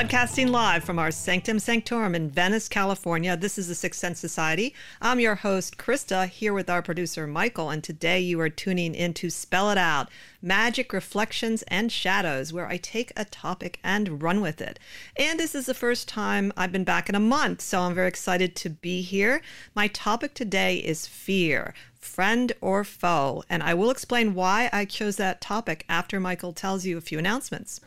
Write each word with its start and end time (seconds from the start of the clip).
Broadcasting 0.00 0.48
live 0.48 0.82
from 0.82 0.98
our 0.98 1.10
Sanctum 1.10 1.58
Sanctorum 1.58 2.14
in 2.14 2.30
Venice, 2.30 2.70
California. 2.70 3.36
This 3.36 3.58
is 3.58 3.68
the 3.68 3.74
Sixth 3.74 4.00
Sense 4.00 4.18
Society. 4.18 4.74
I'm 5.02 5.20
your 5.20 5.34
host, 5.34 5.76
Krista, 5.76 6.26
here 6.26 6.54
with 6.54 6.70
our 6.70 6.80
producer, 6.80 7.26
Michael, 7.26 7.68
and 7.68 7.84
today 7.84 8.18
you 8.18 8.40
are 8.40 8.48
tuning 8.48 8.94
in 8.94 9.12
to 9.12 9.28
Spell 9.28 9.70
It 9.70 9.76
Out 9.76 10.08
Magick, 10.42 10.94
Reflections, 10.94 11.62
and 11.68 11.92
Shadows, 11.92 12.50
where 12.50 12.66
I 12.66 12.78
take 12.78 13.12
a 13.14 13.26
topic 13.26 13.78
and 13.84 14.22
run 14.22 14.40
with 14.40 14.62
it. 14.62 14.78
And 15.18 15.38
this 15.38 15.54
is 15.54 15.66
the 15.66 15.74
first 15.74 16.08
time 16.08 16.50
I've 16.56 16.72
been 16.72 16.82
back 16.82 17.10
in 17.10 17.14
a 17.14 17.20
month, 17.20 17.60
so 17.60 17.80
I'm 17.80 17.94
very 17.94 18.08
excited 18.08 18.56
to 18.56 18.70
be 18.70 19.02
here. 19.02 19.42
My 19.74 19.86
topic 19.86 20.32
today 20.32 20.78
is 20.78 21.06
fear 21.06 21.74
friend 22.00 22.54
or 22.62 22.84
foe, 22.84 23.44
and 23.50 23.62
I 23.62 23.74
will 23.74 23.90
explain 23.90 24.32
why 24.34 24.70
I 24.72 24.86
chose 24.86 25.16
that 25.16 25.42
topic 25.42 25.84
after 25.90 26.18
Michael 26.18 26.54
tells 26.54 26.86
you 26.86 26.96
a 26.96 27.02
few 27.02 27.18
announcements. 27.18 27.82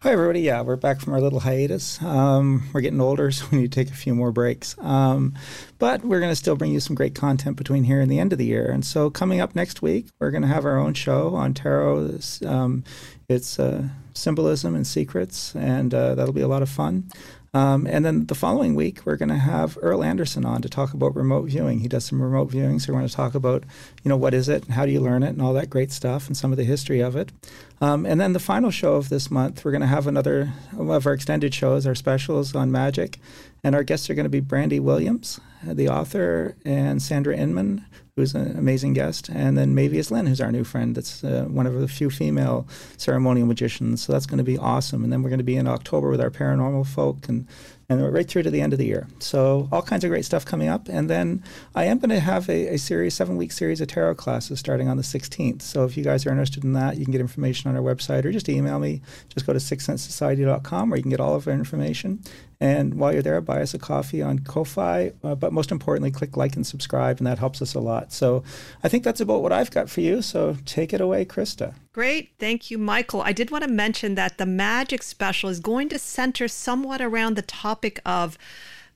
Hi, 0.00 0.12
everybody. 0.12 0.42
Yeah, 0.42 0.60
we're 0.60 0.76
back 0.76 1.00
from 1.00 1.12
our 1.12 1.20
little 1.20 1.40
hiatus. 1.40 2.00
Um, 2.00 2.70
we're 2.72 2.82
getting 2.82 3.00
older, 3.00 3.30
so 3.32 3.46
we 3.50 3.58
need 3.58 3.72
to 3.72 3.84
take 3.84 3.92
a 3.92 3.96
few 3.96 4.14
more 4.14 4.30
breaks. 4.30 4.76
Um, 4.78 5.34
but 5.80 6.04
we're 6.04 6.20
going 6.20 6.30
to 6.30 6.36
still 6.36 6.54
bring 6.54 6.70
you 6.70 6.78
some 6.78 6.94
great 6.94 7.16
content 7.16 7.56
between 7.56 7.82
here 7.82 8.00
and 8.00 8.08
the 8.08 8.20
end 8.20 8.32
of 8.32 8.38
the 8.38 8.44
year. 8.44 8.70
And 8.70 8.84
so, 8.84 9.10
coming 9.10 9.40
up 9.40 9.56
next 9.56 9.82
week, 9.82 10.06
we're 10.20 10.30
going 10.30 10.42
to 10.42 10.48
have 10.48 10.64
our 10.64 10.78
own 10.78 10.94
show 10.94 11.34
on 11.34 11.52
tarot. 11.52 12.20
Um, 12.46 12.84
it's 13.28 13.58
uh, 13.58 13.88
symbolism 14.14 14.76
and 14.76 14.86
secrets, 14.86 15.56
and 15.56 15.92
uh, 15.92 16.14
that'll 16.14 16.32
be 16.32 16.42
a 16.42 16.48
lot 16.48 16.62
of 16.62 16.68
fun. 16.68 17.10
Um, 17.54 17.86
and 17.86 18.04
then 18.04 18.26
the 18.26 18.34
following 18.34 18.74
week, 18.74 19.06
we're 19.06 19.16
going 19.16 19.30
to 19.30 19.36
have 19.36 19.78
Earl 19.80 20.04
Anderson 20.04 20.44
on 20.44 20.60
to 20.62 20.68
talk 20.68 20.92
about 20.92 21.16
remote 21.16 21.46
viewing. 21.46 21.80
He 21.80 21.88
does 21.88 22.04
some 22.04 22.20
remote 22.20 22.50
viewing, 22.50 22.78
so 22.78 22.92
we're 22.92 22.98
going 22.98 23.08
to 23.08 23.14
talk 23.14 23.34
about, 23.34 23.64
you 24.02 24.08
know, 24.08 24.16
what 24.16 24.34
is 24.34 24.48
it, 24.48 24.64
and 24.64 24.74
how 24.74 24.84
do 24.84 24.92
you 24.92 25.00
learn 25.00 25.22
it, 25.22 25.30
and 25.30 25.40
all 25.40 25.54
that 25.54 25.70
great 25.70 25.90
stuff, 25.90 26.26
and 26.26 26.36
some 26.36 26.52
of 26.52 26.58
the 26.58 26.64
history 26.64 27.00
of 27.00 27.16
it. 27.16 27.32
Um, 27.80 28.04
and 28.04 28.20
then 28.20 28.32
the 28.32 28.38
final 28.38 28.70
show 28.70 28.94
of 28.94 29.08
this 29.08 29.30
month, 29.30 29.64
we're 29.64 29.70
going 29.70 29.80
to 29.80 29.86
have 29.86 30.06
another 30.06 30.52
of 30.76 31.06
our 31.06 31.12
extended 31.12 31.54
shows, 31.54 31.86
our 31.86 31.94
specials 31.94 32.54
on 32.54 32.70
magic, 32.70 33.18
and 33.64 33.74
our 33.74 33.82
guests 33.82 34.10
are 34.10 34.14
going 34.14 34.24
to 34.24 34.30
be 34.30 34.40
Brandy 34.40 34.80
Williams, 34.80 35.40
the 35.62 35.88
author, 35.88 36.56
and 36.64 37.00
Sandra 37.00 37.36
Inman, 37.36 37.84
who's 38.20 38.34
an 38.34 38.58
amazing 38.58 38.92
guest, 38.92 39.28
and 39.28 39.56
then 39.56 39.74
Mavius 39.74 40.10
Lynn, 40.10 40.26
who's 40.26 40.40
our 40.40 40.52
new 40.52 40.64
friend. 40.64 40.94
That's 40.94 41.24
uh, 41.24 41.46
one 41.48 41.66
of 41.66 41.74
the 41.74 41.88
few 41.88 42.10
female 42.10 42.66
ceremonial 42.96 43.46
magicians. 43.46 44.02
So 44.02 44.12
that's 44.12 44.26
going 44.26 44.38
to 44.38 44.44
be 44.44 44.58
awesome. 44.58 45.04
And 45.04 45.12
then 45.12 45.22
we're 45.22 45.30
going 45.30 45.38
to 45.38 45.44
be 45.44 45.56
in 45.56 45.66
October 45.66 46.10
with 46.10 46.20
our 46.20 46.30
paranormal 46.30 46.86
folk 46.86 47.28
and 47.28 47.46
and 47.90 48.12
right 48.12 48.28
through 48.28 48.42
to 48.42 48.50
the 48.50 48.60
end 48.60 48.74
of 48.74 48.78
the 48.78 48.84
year. 48.84 49.06
So 49.18 49.68
all 49.72 49.80
kinds 49.80 50.04
of 50.04 50.10
great 50.10 50.24
stuff 50.24 50.44
coming 50.44 50.68
up. 50.68 50.88
And 50.88 51.08
then 51.08 51.42
I 51.74 51.84
am 51.84 51.98
going 51.98 52.10
to 52.10 52.20
have 52.20 52.48
a, 52.50 52.74
a 52.74 52.78
series, 52.78 53.14
seven 53.14 53.38
week 53.38 53.50
series 53.50 53.80
of 53.80 53.88
tarot 53.88 54.16
classes 54.16 54.60
starting 54.60 54.88
on 54.88 54.98
the 54.98 55.02
16th. 55.02 55.62
So 55.62 55.84
if 55.84 55.96
you 55.96 56.04
guys 56.04 56.26
are 56.26 56.30
interested 56.30 56.64
in 56.64 56.74
that, 56.74 56.98
you 56.98 57.04
can 57.04 57.12
get 57.12 57.20
information 57.22 57.70
on 57.70 57.76
our 57.76 57.82
website 57.82 58.26
or 58.26 58.32
just 58.32 58.48
email 58.48 58.78
me. 58.78 59.00
Just 59.30 59.46
go 59.46 59.54
to 59.54 59.58
sixthsensesociety.com 59.58 60.90
where 60.90 60.96
you 60.98 61.02
can 61.02 61.10
get 61.10 61.20
all 61.20 61.34
of 61.34 61.48
our 61.48 61.54
information. 61.54 62.20
And 62.60 62.94
while 62.94 63.12
you're 63.12 63.22
there, 63.22 63.40
buy 63.40 63.62
us 63.62 63.72
a 63.72 63.78
coffee 63.78 64.20
on 64.20 64.40
Ko-Fi. 64.40 65.12
Uh, 65.22 65.34
but 65.36 65.52
most 65.52 65.70
importantly, 65.70 66.10
click 66.10 66.36
like 66.36 66.56
and 66.56 66.66
subscribe, 66.66 67.18
and 67.18 67.26
that 67.26 67.38
helps 67.38 67.62
us 67.62 67.74
a 67.74 67.80
lot. 67.80 68.12
So 68.12 68.42
I 68.82 68.88
think 68.88 69.04
that's 69.04 69.20
about 69.20 69.42
what 69.42 69.52
I've 69.52 69.70
got 69.70 69.88
for 69.88 70.00
you. 70.00 70.22
So 70.22 70.56
take 70.64 70.92
it 70.92 71.00
away, 71.00 71.24
Krista. 71.24 71.74
Great. 71.92 72.30
Thank 72.38 72.70
you, 72.70 72.78
Michael. 72.78 73.22
I 73.22 73.32
did 73.32 73.50
want 73.50 73.64
to 73.64 73.70
mention 73.70 74.16
that 74.16 74.38
the 74.38 74.46
Magic 74.46 75.02
Special 75.02 75.48
is 75.48 75.60
going 75.60 75.88
to 75.90 75.98
center 75.98 76.48
somewhat 76.48 77.00
around 77.00 77.36
the 77.36 77.42
topic 77.42 78.00
of 78.04 78.36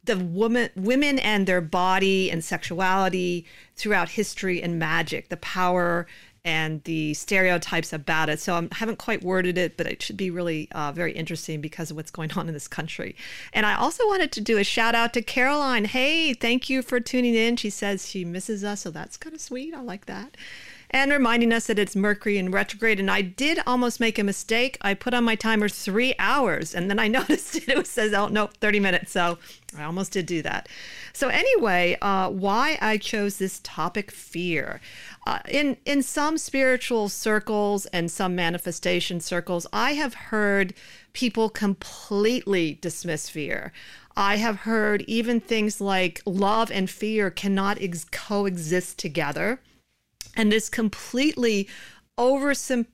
the 0.04 0.18
woman 0.18 0.68
women 0.74 1.18
and 1.20 1.46
their 1.46 1.60
body 1.60 2.30
and 2.30 2.42
sexuality 2.42 3.46
throughout 3.76 4.10
history 4.10 4.60
and 4.60 4.78
magic 4.78 5.28
the 5.28 5.36
power 5.36 6.06
and 6.44 6.82
the 6.84 7.14
stereotypes 7.14 7.92
about 7.92 8.28
it. 8.28 8.40
So 8.40 8.54
I 8.54 8.68
haven't 8.72 8.98
quite 8.98 9.22
worded 9.22 9.56
it, 9.56 9.76
but 9.76 9.86
it 9.86 10.02
should 10.02 10.16
be 10.16 10.30
really 10.30 10.68
uh, 10.72 10.92
very 10.92 11.12
interesting 11.12 11.60
because 11.60 11.90
of 11.90 11.96
what's 11.96 12.10
going 12.10 12.32
on 12.32 12.48
in 12.48 12.54
this 12.54 12.68
country. 12.68 13.14
And 13.52 13.64
I 13.64 13.74
also 13.74 14.06
wanted 14.06 14.32
to 14.32 14.40
do 14.40 14.58
a 14.58 14.64
shout 14.64 14.94
out 14.94 15.12
to 15.14 15.22
Caroline. 15.22 15.84
Hey, 15.84 16.34
thank 16.34 16.68
you 16.68 16.82
for 16.82 16.98
tuning 17.00 17.34
in. 17.34 17.56
She 17.56 17.70
says 17.70 18.08
she 18.08 18.24
misses 18.24 18.64
us, 18.64 18.80
so 18.80 18.90
that's 18.90 19.16
kind 19.16 19.34
of 19.34 19.40
sweet. 19.40 19.74
I 19.74 19.80
like 19.80 20.06
that 20.06 20.36
and 20.92 21.10
reminding 21.10 21.52
us 21.52 21.66
that 21.66 21.78
it's 21.78 21.96
Mercury 21.96 22.36
in 22.36 22.50
retrograde. 22.50 23.00
And 23.00 23.10
I 23.10 23.22
did 23.22 23.60
almost 23.66 23.98
make 23.98 24.18
a 24.18 24.24
mistake. 24.24 24.76
I 24.82 24.92
put 24.92 25.14
on 25.14 25.24
my 25.24 25.34
timer 25.34 25.68
three 25.68 26.14
hours 26.18 26.74
and 26.74 26.90
then 26.90 26.98
I 26.98 27.08
noticed 27.22 27.56
it, 27.56 27.68
it 27.68 27.86
says, 27.86 28.12
oh, 28.12 28.28
no, 28.28 28.48
30 28.60 28.80
minutes. 28.80 29.12
So 29.12 29.38
I 29.76 29.84
almost 29.84 30.12
did 30.12 30.26
do 30.26 30.42
that. 30.42 30.68
So, 31.14 31.28
anyway, 31.28 31.96
uh, 32.02 32.28
why 32.28 32.78
I 32.80 32.98
chose 32.98 33.38
this 33.38 33.60
topic 33.62 34.10
fear. 34.10 34.80
Uh, 35.26 35.38
in, 35.48 35.76
in 35.84 36.02
some 36.02 36.36
spiritual 36.36 37.08
circles 37.08 37.86
and 37.86 38.10
some 38.10 38.34
manifestation 38.34 39.20
circles, 39.20 39.66
I 39.72 39.92
have 39.92 40.14
heard 40.14 40.74
people 41.14 41.48
completely 41.48 42.78
dismiss 42.80 43.28
fear. 43.28 43.72
I 44.14 44.36
have 44.36 44.60
heard 44.60 45.02
even 45.02 45.40
things 45.40 45.80
like 45.80 46.20
love 46.26 46.70
and 46.70 46.88
fear 46.90 47.30
cannot 47.30 47.80
ex- 47.80 48.04
coexist 48.04 48.98
together 48.98 49.60
and 50.36 50.50
this 50.50 50.68
completely 50.68 51.68
oversim- 52.18 52.86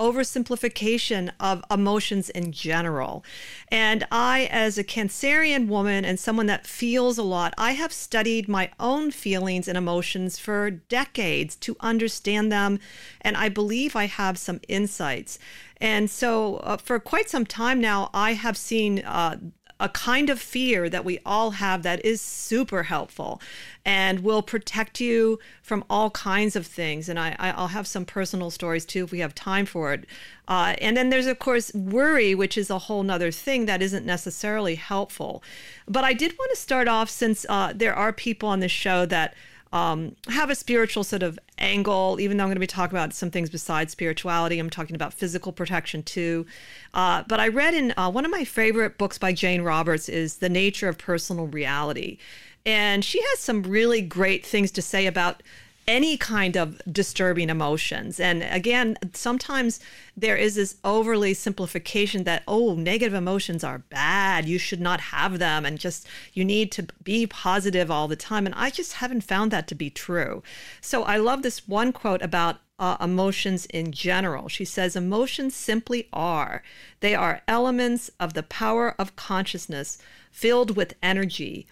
oversimplification 0.00 1.30
of 1.38 1.62
emotions 1.70 2.30
in 2.30 2.50
general. 2.50 3.22
And 3.68 4.06
I, 4.10 4.48
as 4.50 4.78
a 4.78 4.84
Cancerian 4.84 5.68
woman 5.68 6.06
and 6.06 6.18
someone 6.18 6.46
that 6.46 6.66
feels 6.66 7.18
a 7.18 7.22
lot, 7.22 7.52
I 7.58 7.72
have 7.72 7.92
studied 7.92 8.48
my 8.48 8.70
own 8.80 9.10
feelings 9.10 9.68
and 9.68 9.76
emotions 9.76 10.38
for 10.38 10.70
decades 10.70 11.54
to 11.56 11.76
understand 11.80 12.50
them. 12.50 12.78
And 13.20 13.36
I 13.36 13.50
believe 13.50 13.94
I 13.94 14.06
have 14.06 14.38
some 14.38 14.60
insights. 14.68 15.38
And 15.82 16.10
so, 16.10 16.56
uh, 16.56 16.78
for 16.78 16.98
quite 16.98 17.28
some 17.28 17.44
time 17.44 17.80
now, 17.80 18.10
I 18.14 18.32
have 18.32 18.56
seen 18.56 19.00
uh, 19.00 19.36
a 19.80 19.88
kind 19.88 20.30
of 20.30 20.38
fear 20.38 20.88
that 20.88 21.04
we 21.04 21.18
all 21.24 21.52
have 21.52 21.82
that 21.82 22.04
is 22.04 22.20
super 22.20 22.84
helpful 22.84 23.40
and 23.84 24.20
will 24.20 24.42
protect 24.42 25.00
you 25.00 25.38
from 25.62 25.82
all 25.88 26.10
kinds 26.10 26.54
of 26.54 26.66
things. 26.66 27.08
And 27.08 27.18
I, 27.18 27.34
I'll 27.38 27.68
have 27.68 27.86
some 27.86 28.04
personal 28.04 28.50
stories 28.50 28.84
too 28.84 29.04
if 29.04 29.10
we 29.10 29.20
have 29.20 29.34
time 29.34 29.66
for 29.66 29.92
it. 29.92 30.04
Uh, 30.46 30.74
and 30.80 30.96
then 30.96 31.08
there's, 31.08 31.26
of 31.26 31.38
course, 31.38 31.72
worry, 31.74 32.34
which 32.34 32.58
is 32.58 32.70
a 32.70 32.78
whole 32.78 33.02
nother 33.02 33.30
thing 33.30 33.66
that 33.66 33.80
isn't 33.80 34.04
necessarily 34.04 34.74
helpful. 34.74 35.42
But 35.88 36.04
I 36.04 36.12
did 36.12 36.32
want 36.38 36.50
to 36.50 36.60
start 36.60 36.86
off 36.86 37.08
since 37.08 37.46
uh, 37.48 37.72
there 37.74 37.94
are 37.94 38.12
people 38.12 38.48
on 38.48 38.60
this 38.60 38.72
show 38.72 39.06
that 39.06 39.34
um, 39.72 40.16
have 40.28 40.50
a 40.50 40.54
spiritual 40.54 41.04
sort 41.04 41.22
of 41.22 41.38
angle, 41.58 42.18
even 42.20 42.36
though 42.36 42.44
I'm 42.44 42.48
going 42.48 42.56
to 42.56 42.60
be 42.60 42.66
talking 42.66 42.96
about 42.96 43.14
some 43.14 43.30
things 43.30 43.50
besides 43.50 43.92
spirituality. 43.92 44.58
I'm 44.58 44.70
talking 44.70 44.96
about 44.96 45.14
physical 45.14 45.52
protection 45.52 46.02
too. 46.02 46.46
Uh, 46.92 47.22
but 47.28 47.38
I 47.38 47.48
read 47.48 47.74
in 47.74 47.94
uh, 47.96 48.10
one 48.10 48.24
of 48.24 48.30
my 48.30 48.44
favorite 48.44 48.98
books 48.98 49.16
by 49.16 49.32
Jane 49.32 49.62
Roberts 49.62 50.08
is 50.08 50.38
The 50.38 50.48
Nature 50.48 50.88
of 50.88 50.98
Personal 50.98 51.46
Reality. 51.46 52.18
And 52.66 53.04
she 53.04 53.20
has 53.22 53.38
some 53.38 53.62
really 53.62 54.02
great 54.02 54.44
things 54.44 54.70
to 54.72 54.82
say 54.82 55.06
about 55.06 55.42
any 55.90 56.16
kind 56.16 56.56
of 56.56 56.80
disturbing 56.90 57.50
emotions. 57.50 58.20
And 58.20 58.44
again, 58.44 58.96
sometimes 59.12 59.80
there 60.16 60.36
is 60.36 60.54
this 60.54 60.76
overly 60.84 61.34
simplification 61.34 62.22
that, 62.24 62.44
oh, 62.46 62.74
negative 62.76 63.12
emotions 63.12 63.64
are 63.64 63.80
bad. 63.90 64.46
You 64.46 64.56
should 64.56 64.80
not 64.80 65.00
have 65.00 65.40
them. 65.40 65.66
And 65.66 65.80
just 65.80 66.06
you 66.32 66.44
need 66.44 66.70
to 66.72 66.86
be 67.02 67.26
positive 67.26 67.90
all 67.90 68.06
the 68.06 68.14
time. 68.14 68.46
And 68.46 68.54
I 68.54 68.70
just 68.70 68.94
haven't 68.94 69.22
found 69.22 69.50
that 69.50 69.66
to 69.66 69.74
be 69.74 69.90
true. 69.90 70.44
So 70.80 71.02
I 71.02 71.16
love 71.16 71.42
this 71.42 71.66
one 71.66 71.92
quote 71.92 72.22
about 72.22 72.58
uh, 72.78 72.96
emotions 73.00 73.66
in 73.66 73.90
general. 73.90 74.48
She 74.48 74.64
says, 74.64 74.94
Emotions 74.94 75.56
simply 75.56 76.08
are. 76.12 76.62
They 77.00 77.16
are 77.16 77.42
elements 77.48 78.12
of 78.20 78.34
the 78.34 78.44
power 78.44 78.94
of 78.96 79.16
consciousness 79.16 79.98
filled 80.30 80.76
with 80.76 80.94
energy. 81.02 81.66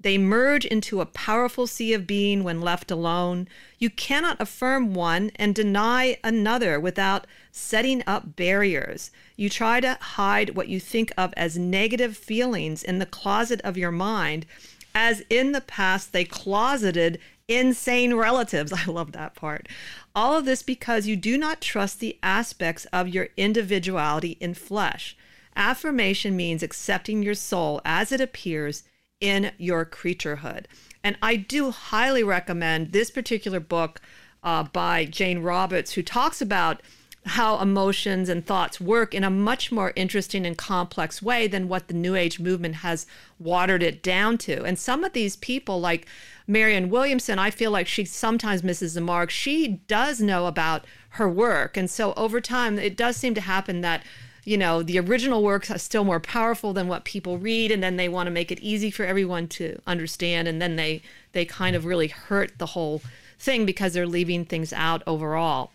They 0.00 0.16
merge 0.16 0.64
into 0.64 1.00
a 1.00 1.06
powerful 1.06 1.66
sea 1.66 1.92
of 1.92 2.06
being 2.06 2.44
when 2.44 2.60
left 2.60 2.92
alone. 2.92 3.48
You 3.80 3.90
cannot 3.90 4.40
affirm 4.40 4.94
one 4.94 5.32
and 5.34 5.54
deny 5.54 6.18
another 6.22 6.78
without 6.78 7.26
setting 7.50 8.04
up 8.06 8.36
barriers. 8.36 9.10
You 9.36 9.50
try 9.50 9.80
to 9.80 9.98
hide 10.00 10.50
what 10.50 10.68
you 10.68 10.78
think 10.78 11.12
of 11.18 11.34
as 11.36 11.58
negative 11.58 12.16
feelings 12.16 12.84
in 12.84 13.00
the 13.00 13.06
closet 13.06 13.60
of 13.62 13.76
your 13.76 13.90
mind, 13.90 14.46
as 14.94 15.24
in 15.28 15.50
the 15.50 15.60
past 15.60 16.12
they 16.12 16.24
closeted 16.24 17.18
insane 17.48 18.14
relatives. 18.14 18.72
I 18.76 18.84
love 18.84 19.10
that 19.12 19.34
part. 19.34 19.68
All 20.14 20.36
of 20.36 20.44
this 20.44 20.62
because 20.62 21.08
you 21.08 21.16
do 21.16 21.36
not 21.36 21.60
trust 21.60 21.98
the 21.98 22.18
aspects 22.22 22.84
of 22.92 23.08
your 23.08 23.30
individuality 23.36 24.36
in 24.40 24.54
flesh. 24.54 25.16
Affirmation 25.56 26.36
means 26.36 26.62
accepting 26.62 27.20
your 27.20 27.34
soul 27.34 27.80
as 27.84 28.12
it 28.12 28.20
appears 28.20 28.84
in 29.20 29.52
your 29.58 29.84
creaturehood. 29.84 30.64
And 31.02 31.16
I 31.22 31.36
do 31.36 31.70
highly 31.70 32.22
recommend 32.22 32.92
this 32.92 33.10
particular 33.10 33.60
book 33.60 34.00
uh, 34.42 34.64
by 34.64 35.04
Jane 35.04 35.40
Roberts, 35.40 35.92
who 35.92 36.02
talks 36.02 36.40
about 36.40 36.82
how 37.26 37.58
emotions 37.58 38.28
and 38.28 38.46
thoughts 38.46 38.80
work 38.80 39.14
in 39.14 39.24
a 39.24 39.30
much 39.30 39.70
more 39.70 39.92
interesting 39.96 40.46
and 40.46 40.56
complex 40.56 41.20
way 41.20 41.46
than 41.46 41.68
what 41.68 41.88
the 41.88 41.94
New 41.94 42.14
Age 42.14 42.40
movement 42.40 42.76
has 42.76 43.06
watered 43.38 43.82
it 43.82 44.02
down 44.02 44.38
to. 44.38 44.62
And 44.64 44.78
some 44.78 45.04
of 45.04 45.12
these 45.12 45.36
people, 45.36 45.80
like 45.80 46.06
Marianne 46.46 46.88
Williamson, 46.88 47.38
I 47.38 47.50
feel 47.50 47.70
like 47.70 47.86
she 47.86 48.04
sometimes 48.04 48.62
misses 48.62 48.94
the 48.94 49.00
mark. 49.00 49.30
She 49.30 49.80
does 49.88 50.20
know 50.20 50.46
about 50.46 50.86
her 51.10 51.28
work. 51.28 51.76
And 51.76 51.90
so 51.90 52.14
over 52.14 52.40
time, 52.40 52.78
it 52.78 52.96
does 52.96 53.16
seem 53.16 53.34
to 53.34 53.40
happen 53.42 53.82
that 53.82 54.02
you 54.48 54.56
know 54.56 54.82
the 54.82 54.98
original 54.98 55.42
works 55.42 55.70
are 55.70 55.78
still 55.78 56.04
more 56.04 56.20
powerful 56.20 56.72
than 56.72 56.88
what 56.88 57.04
people 57.04 57.38
read 57.38 57.70
and 57.70 57.82
then 57.82 57.96
they 57.96 58.08
want 58.08 58.26
to 58.26 58.30
make 58.30 58.50
it 58.50 58.60
easy 58.60 58.90
for 58.90 59.04
everyone 59.04 59.46
to 59.46 59.78
understand 59.86 60.48
and 60.48 60.60
then 60.60 60.76
they 60.76 61.02
they 61.32 61.44
kind 61.44 61.76
of 61.76 61.84
really 61.84 62.08
hurt 62.08 62.58
the 62.58 62.66
whole 62.66 63.02
thing 63.38 63.66
because 63.66 63.92
they're 63.92 64.06
leaving 64.06 64.44
things 64.44 64.72
out 64.72 65.02
overall 65.06 65.70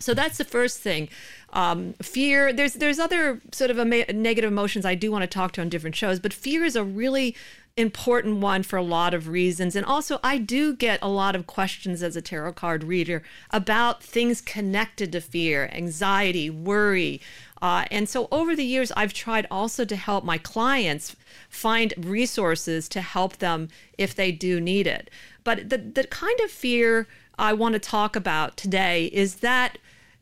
so 0.00 0.12
that's 0.12 0.38
the 0.38 0.44
first 0.44 0.80
thing. 0.80 1.08
Um, 1.52 1.94
fear. 2.02 2.52
There's 2.52 2.74
there's 2.74 2.98
other 2.98 3.40
sort 3.52 3.70
of 3.70 3.76
negative 3.86 4.50
emotions 4.50 4.84
I 4.84 4.94
do 4.94 5.10
want 5.10 5.22
to 5.22 5.26
talk 5.26 5.52
to 5.52 5.60
on 5.60 5.68
different 5.68 5.96
shows, 5.96 6.18
but 6.18 6.32
fear 6.32 6.64
is 6.64 6.76
a 6.76 6.84
really 6.84 7.34
important 7.76 8.38
one 8.38 8.62
for 8.62 8.76
a 8.76 8.82
lot 8.82 9.14
of 9.14 9.28
reasons. 9.28 9.74
And 9.74 9.84
also, 9.84 10.20
I 10.22 10.38
do 10.38 10.74
get 10.74 10.98
a 11.02 11.08
lot 11.08 11.34
of 11.34 11.46
questions 11.46 12.02
as 12.02 12.16
a 12.16 12.22
tarot 12.22 12.52
card 12.52 12.84
reader 12.84 13.22
about 13.50 14.02
things 14.02 14.40
connected 14.40 15.10
to 15.12 15.20
fear, 15.20 15.70
anxiety, 15.72 16.50
worry. 16.50 17.20
Uh, 17.64 17.86
and 17.90 18.10
so, 18.10 18.28
over 18.30 18.54
the 18.54 18.62
years, 18.62 18.92
I've 18.94 19.14
tried 19.14 19.46
also 19.50 19.86
to 19.86 19.96
help 19.96 20.22
my 20.22 20.36
clients 20.36 21.16
find 21.48 21.94
resources 21.96 22.90
to 22.90 23.00
help 23.00 23.38
them 23.38 23.70
if 23.96 24.14
they 24.14 24.32
do 24.32 24.60
need 24.60 24.86
it. 24.86 25.08
But 25.44 25.70
the, 25.70 25.78
the 25.78 26.04
kind 26.04 26.38
of 26.40 26.50
fear 26.50 27.08
I 27.38 27.54
want 27.54 27.72
to 27.72 27.78
talk 27.78 28.16
about 28.16 28.58
today 28.58 29.06
is 29.06 29.36
that 29.36 29.78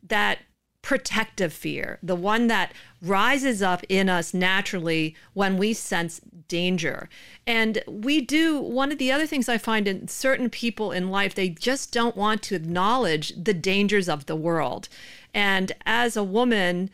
that 0.07 0.39
protective 0.83 1.53
fear, 1.53 1.99
the 2.01 2.15
one 2.15 2.47
that 2.47 2.73
rises 3.01 3.61
up 3.61 3.83
in 3.89 4.09
us 4.09 4.33
naturally 4.33 5.17
when 5.33 5.57
we 5.57 5.73
sense 5.73 6.21
danger. 6.47 7.09
And 7.45 7.83
we 7.89 8.21
do, 8.21 8.61
one 8.61 8.93
of 8.93 8.99
the 8.99 9.11
other 9.11 9.27
things 9.27 9.49
I 9.49 9.59
find 9.59 9.89
in 9.89 10.07
certain 10.07 10.49
people 10.49 10.93
in 10.93 11.11
life, 11.11 11.35
they 11.35 11.49
just 11.49 11.93
don't 11.93 12.17
want 12.17 12.41
to 12.45 12.55
acknowledge 12.55 13.33
the 13.37 13.55
dangers 13.55 14.09
of 14.09 14.27
the 14.27 14.37
world. 14.37 14.89
And 15.35 15.73
as 15.85 16.17
a 16.17 16.23
woman, 16.23 16.89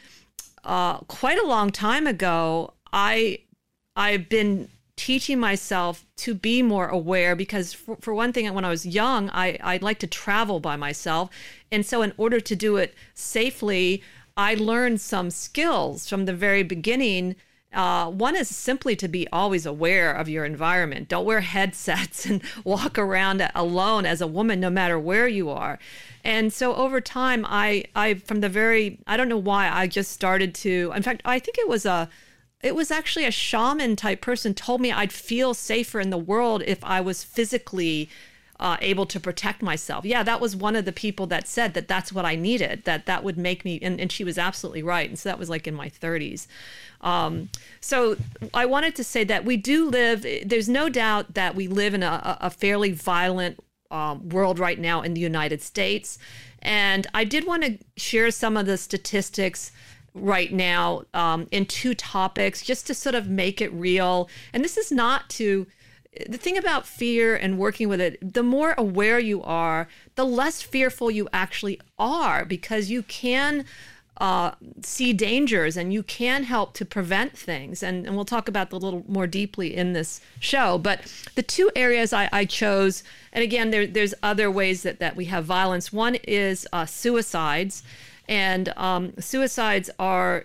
uh, 0.65 0.99
quite 1.01 1.39
a 1.39 1.47
long 1.47 1.71
time 1.71 2.07
ago, 2.07 2.75
I 2.93 3.41
I've 3.97 4.29
been 4.29 4.69
teaching 4.97 5.39
myself 5.39 6.05
to 6.17 6.35
be 6.35 6.61
more 6.61 6.89
aware 6.89 7.37
because 7.37 7.73
for, 7.73 7.97
for 8.01 8.13
one 8.13 8.33
thing 8.33 8.53
when 8.53 8.65
i 8.65 8.69
was 8.69 8.85
young 8.85 9.31
I, 9.31 9.57
i 9.63 9.79
like 9.81 10.01
to 10.01 10.09
travel 10.09 10.59
by 10.59 10.75
myself. 10.75 11.31
And 11.71 11.87
so 11.87 12.03
in 12.03 12.13
order 12.17 12.41
to 12.41 12.57
do 12.57 12.77
it 12.77 12.95
safely 13.15 14.03
i 14.37 14.55
learned 14.55 15.01
some 15.01 15.31
skills 15.31 16.09
from 16.09 16.25
the 16.25 16.33
very 16.33 16.65
beginning 16.65 17.37
uh, 17.73 18.11
one 18.11 18.35
is 18.35 18.55
simply 18.55 18.97
to 18.97 19.09
be 19.09 19.29
always 19.29 19.67
aware 19.67 20.13
of 20.13 20.29
your 20.29 20.45
environment. 20.45 21.09
Don't 21.09 21.27
wear 21.27 21.41
headsets 21.41 22.25
and 22.31 22.43
walk 22.65 22.99
around 22.99 23.47
alone 23.55 24.07
as 24.07 24.21
a 24.21 24.27
woman, 24.27 24.61
no 24.61 24.71
matter 24.71 24.99
where 24.99 25.29
you 25.29 25.51
are. 25.51 25.79
And 26.25 26.53
so 26.53 26.75
over 26.75 27.01
time, 27.01 27.45
I, 27.49 27.85
I 27.95 28.15
from 28.15 28.41
the 28.41 28.49
very, 28.49 28.99
I 29.07 29.17
don't 29.17 29.29
know 29.29 29.39
why, 29.39 29.71
I 29.71 29.87
just 29.87 30.13
started 30.13 30.55
to. 30.57 30.93
In 30.95 31.03
fact, 31.03 31.23
I 31.25 31.39
think 31.39 31.59
it 31.59 31.69
was 31.69 31.87
a 31.87 32.09
it 32.61 32.75
was 32.75 32.91
actually 32.91 33.25
a 33.25 33.31
shaman 33.31 33.95
type 33.95 34.21
person 34.21 34.53
told 34.53 34.81
me 34.81 34.91
I'd 34.91 35.13
feel 35.13 35.55
safer 35.55 36.01
in 36.01 36.11
the 36.11 36.19
world 36.19 36.63
if 36.67 36.83
I 36.83 37.01
was 37.01 37.23
physically 37.23 38.09
uh, 38.61 38.77
able 38.81 39.07
to 39.07 39.21
protect 39.21 39.63
myself. 39.63 40.05
Yeah, 40.05 40.23
that 40.23 40.41
was 40.41 40.57
one 40.57 40.75
of 40.75 40.85
the 40.85 40.93
people 40.93 41.27
that 41.29 41.47
said 41.47 41.75
that 41.75 41.87
that's 41.87 42.13
what 42.13 42.25
I 42.25 42.35
needed, 42.35 42.85
that 42.85 43.07
that 43.07 43.23
would 43.23 43.39
make 43.39 43.65
me, 43.65 43.79
and, 43.83 44.01
and 44.01 44.11
she 44.11 44.25
was 44.25 44.37
absolutely 44.37 44.83
right. 44.83 45.09
And 45.09 45.19
so 45.19 45.29
that 45.29 45.39
was 45.39 45.49
like 45.49 45.67
in 45.67 45.75
my 45.75 45.89
30s. 45.89 46.47
Um, 47.01 47.51
so 47.81 48.17
I 48.53 48.67
wanted 48.67 48.97
to 48.97 49.05
say 49.05 49.23
that 49.25 49.45
we 49.45 49.57
do 49.57 49.89
live, 49.89 50.27
there's 50.45 50.69
no 50.69 50.89
doubt 50.89 51.35
that 51.35 51.55
we 51.55 51.69
live 51.69 51.95
in 51.95 52.03
a, 52.03 52.39
a 52.41 52.51
fairly 52.51 52.91
violent 52.91 53.61
um, 53.91 54.29
world 54.29 54.59
right 54.59 54.79
now 54.79 55.03
in 55.03 55.15
the 55.15 55.21
United 55.21 55.63
States. 55.63 56.19
And 56.61 57.07
I 57.15 57.25
did 57.25 57.47
want 57.47 57.63
to 57.65 57.79
share 57.97 58.31
some 58.33 58.57
of 58.57 58.67
the 58.67 58.77
statistics 58.77 59.71
right 60.15 60.53
now 60.53 61.03
um, 61.15 61.47
in 61.53 61.65
two 61.67 61.95
topics 61.95 62.63
just 62.63 62.87
to 62.89 62.95
sort 62.95 63.15
of 63.15 63.29
make 63.29 63.61
it 63.61 63.73
real. 63.73 64.29
And 64.53 64.65
this 64.65 64.77
is 64.77 64.91
not 64.91 65.29
to 65.31 65.67
the 66.29 66.39
thing 66.39 66.57
about 66.57 66.87
fear 66.87 67.37
and 67.37 67.59
working 67.59 67.89
with 67.89 68.01
it, 68.01 68.19
the 68.21 68.43
more 68.43 68.75
aware 68.79 69.19
you 69.19 69.43
are, 69.43 69.89
the 70.15 70.25
less 70.25 70.63
fearful 70.63 71.11
you 71.11 71.29
actually 71.33 71.81
are 71.99 72.45
because 72.45 72.91
you 72.91 73.03
can 73.03 73.65
uh, 74.21 74.53
see 74.83 75.13
dangers 75.13 75.77
and 75.77 75.93
you 75.93 76.03
can 76.03 76.43
help 76.43 76.75
to 76.75 76.85
prevent 76.85 77.37
things. 77.37 77.83
And, 77.83 78.07
and 78.07 78.17
we'll 78.17 78.25
talk 78.25 78.49
about 78.49 78.71
that 78.71 78.77
a 78.77 78.79
little 78.79 79.05
more 79.07 79.27
deeply 79.27 79.77
in 79.77 79.93
this 79.93 80.21
show. 80.41 80.79
But 80.79 81.13
the 81.37 81.43
two 81.43 81.71
areas 81.77 82.13
I, 82.13 82.29
I 82.33 82.45
chose, 82.45 83.05
and 83.33 83.45
again, 83.45 83.71
there, 83.71 83.87
there's 83.87 84.15
other 84.23 84.51
ways 84.51 84.83
that, 84.83 84.99
that 84.99 85.15
we 85.15 85.27
have 85.27 85.45
violence. 85.45 85.93
One 85.93 86.17
is 86.25 86.67
uh, 86.73 86.87
suicides. 86.87 87.83
And 88.29 88.71
um, 88.77 89.13
suicides 89.21 89.89
are 89.99 90.45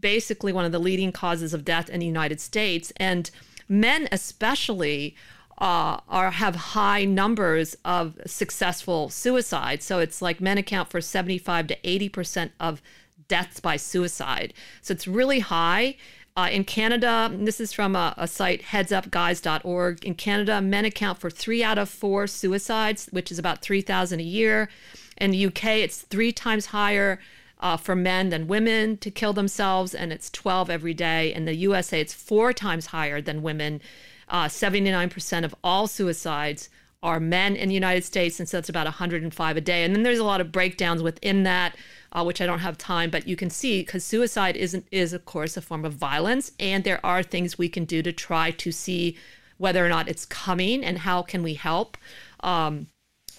basically 0.00 0.52
one 0.52 0.64
of 0.64 0.72
the 0.72 0.78
leading 0.78 1.12
causes 1.12 1.52
of 1.52 1.64
death 1.64 1.90
in 1.90 2.00
the 2.00 2.06
United 2.06 2.40
States. 2.40 2.92
And 2.98 3.30
men, 3.68 4.08
especially, 4.10 5.14
uh, 5.58 5.98
are 6.08 6.30
have 6.30 6.54
high 6.54 7.04
numbers 7.04 7.76
of 7.84 8.18
successful 8.26 9.08
suicides. 9.08 9.84
So 9.84 9.98
it's 9.98 10.22
like 10.22 10.40
men 10.40 10.58
account 10.58 10.88
for 10.90 11.00
75 11.00 11.66
to 11.68 11.76
80 11.84 12.08
percent 12.08 12.52
of 12.60 12.80
deaths 13.26 13.60
by 13.60 13.76
suicide. 13.76 14.54
So 14.82 14.92
it's 14.92 15.06
really 15.06 15.40
high. 15.40 15.96
Uh, 16.36 16.48
in 16.52 16.62
Canada, 16.62 17.30
this 17.34 17.58
is 17.58 17.72
from 17.72 17.96
a, 17.96 18.14
a 18.16 18.28
site, 18.28 18.62
headsupguys.org. 18.62 20.04
In 20.04 20.14
Canada, 20.14 20.60
men 20.60 20.84
account 20.84 21.18
for 21.18 21.30
three 21.30 21.64
out 21.64 21.78
of 21.78 21.88
four 21.88 22.28
suicides, 22.28 23.08
which 23.10 23.32
is 23.32 23.40
about 23.40 23.60
3,000 23.60 24.20
a 24.20 24.22
year. 24.22 24.68
In 25.16 25.32
the 25.32 25.46
UK, 25.46 25.64
it's 25.64 26.02
three 26.02 26.30
times 26.30 26.66
higher 26.66 27.18
uh, 27.60 27.76
for 27.76 27.96
men 27.96 28.28
than 28.28 28.46
women 28.46 28.96
to 28.98 29.10
kill 29.10 29.32
themselves, 29.32 29.94
and 29.94 30.12
it's 30.12 30.30
12 30.30 30.70
every 30.70 30.94
day. 30.94 31.32
In 31.32 31.44
the 31.44 31.54
USA, 31.54 32.00
it's 32.00 32.14
four 32.14 32.52
times 32.52 32.86
higher 32.86 33.20
than 33.20 33.42
women. 33.42 33.80
Uh, 34.28 34.46
79% 34.46 35.44
of 35.44 35.54
all 35.64 35.86
suicides 35.86 36.68
are 37.02 37.20
men 37.20 37.54
in 37.56 37.68
the 37.68 37.74
United 37.74 38.04
States, 38.04 38.40
and 38.40 38.48
so 38.48 38.58
it's 38.58 38.68
about 38.68 38.86
105 38.86 39.56
a 39.56 39.60
day. 39.60 39.84
And 39.84 39.94
then 39.94 40.02
there's 40.02 40.18
a 40.18 40.24
lot 40.24 40.40
of 40.40 40.52
breakdowns 40.52 41.02
within 41.02 41.44
that, 41.44 41.76
uh, 42.12 42.24
which 42.24 42.40
I 42.40 42.46
don't 42.46 42.58
have 42.58 42.76
time, 42.76 43.10
but 43.10 43.28
you 43.28 43.36
can 43.36 43.50
see 43.50 43.80
because 43.80 44.04
suicide 44.04 44.56
isn't 44.56 44.86
is 44.90 45.12
of 45.12 45.24
course 45.24 45.56
a 45.56 45.62
form 45.62 45.84
of 45.84 45.94
violence, 45.94 46.52
and 46.58 46.82
there 46.84 47.04
are 47.04 47.22
things 47.22 47.58
we 47.58 47.68
can 47.68 47.84
do 47.84 48.02
to 48.02 48.12
try 48.12 48.50
to 48.52 48.72
see 48.72 49.16
whether 49.58 49.84
or 49.84 49.88
not 49.88 50.08
it's 50.08 50.24
coming 50.24 50.84
and 50.84 50.98
how 50.98 51.22
can 51.22 51.42
we 51.42 51.54
help. 51.54 51.96
Um, 52.40 52.88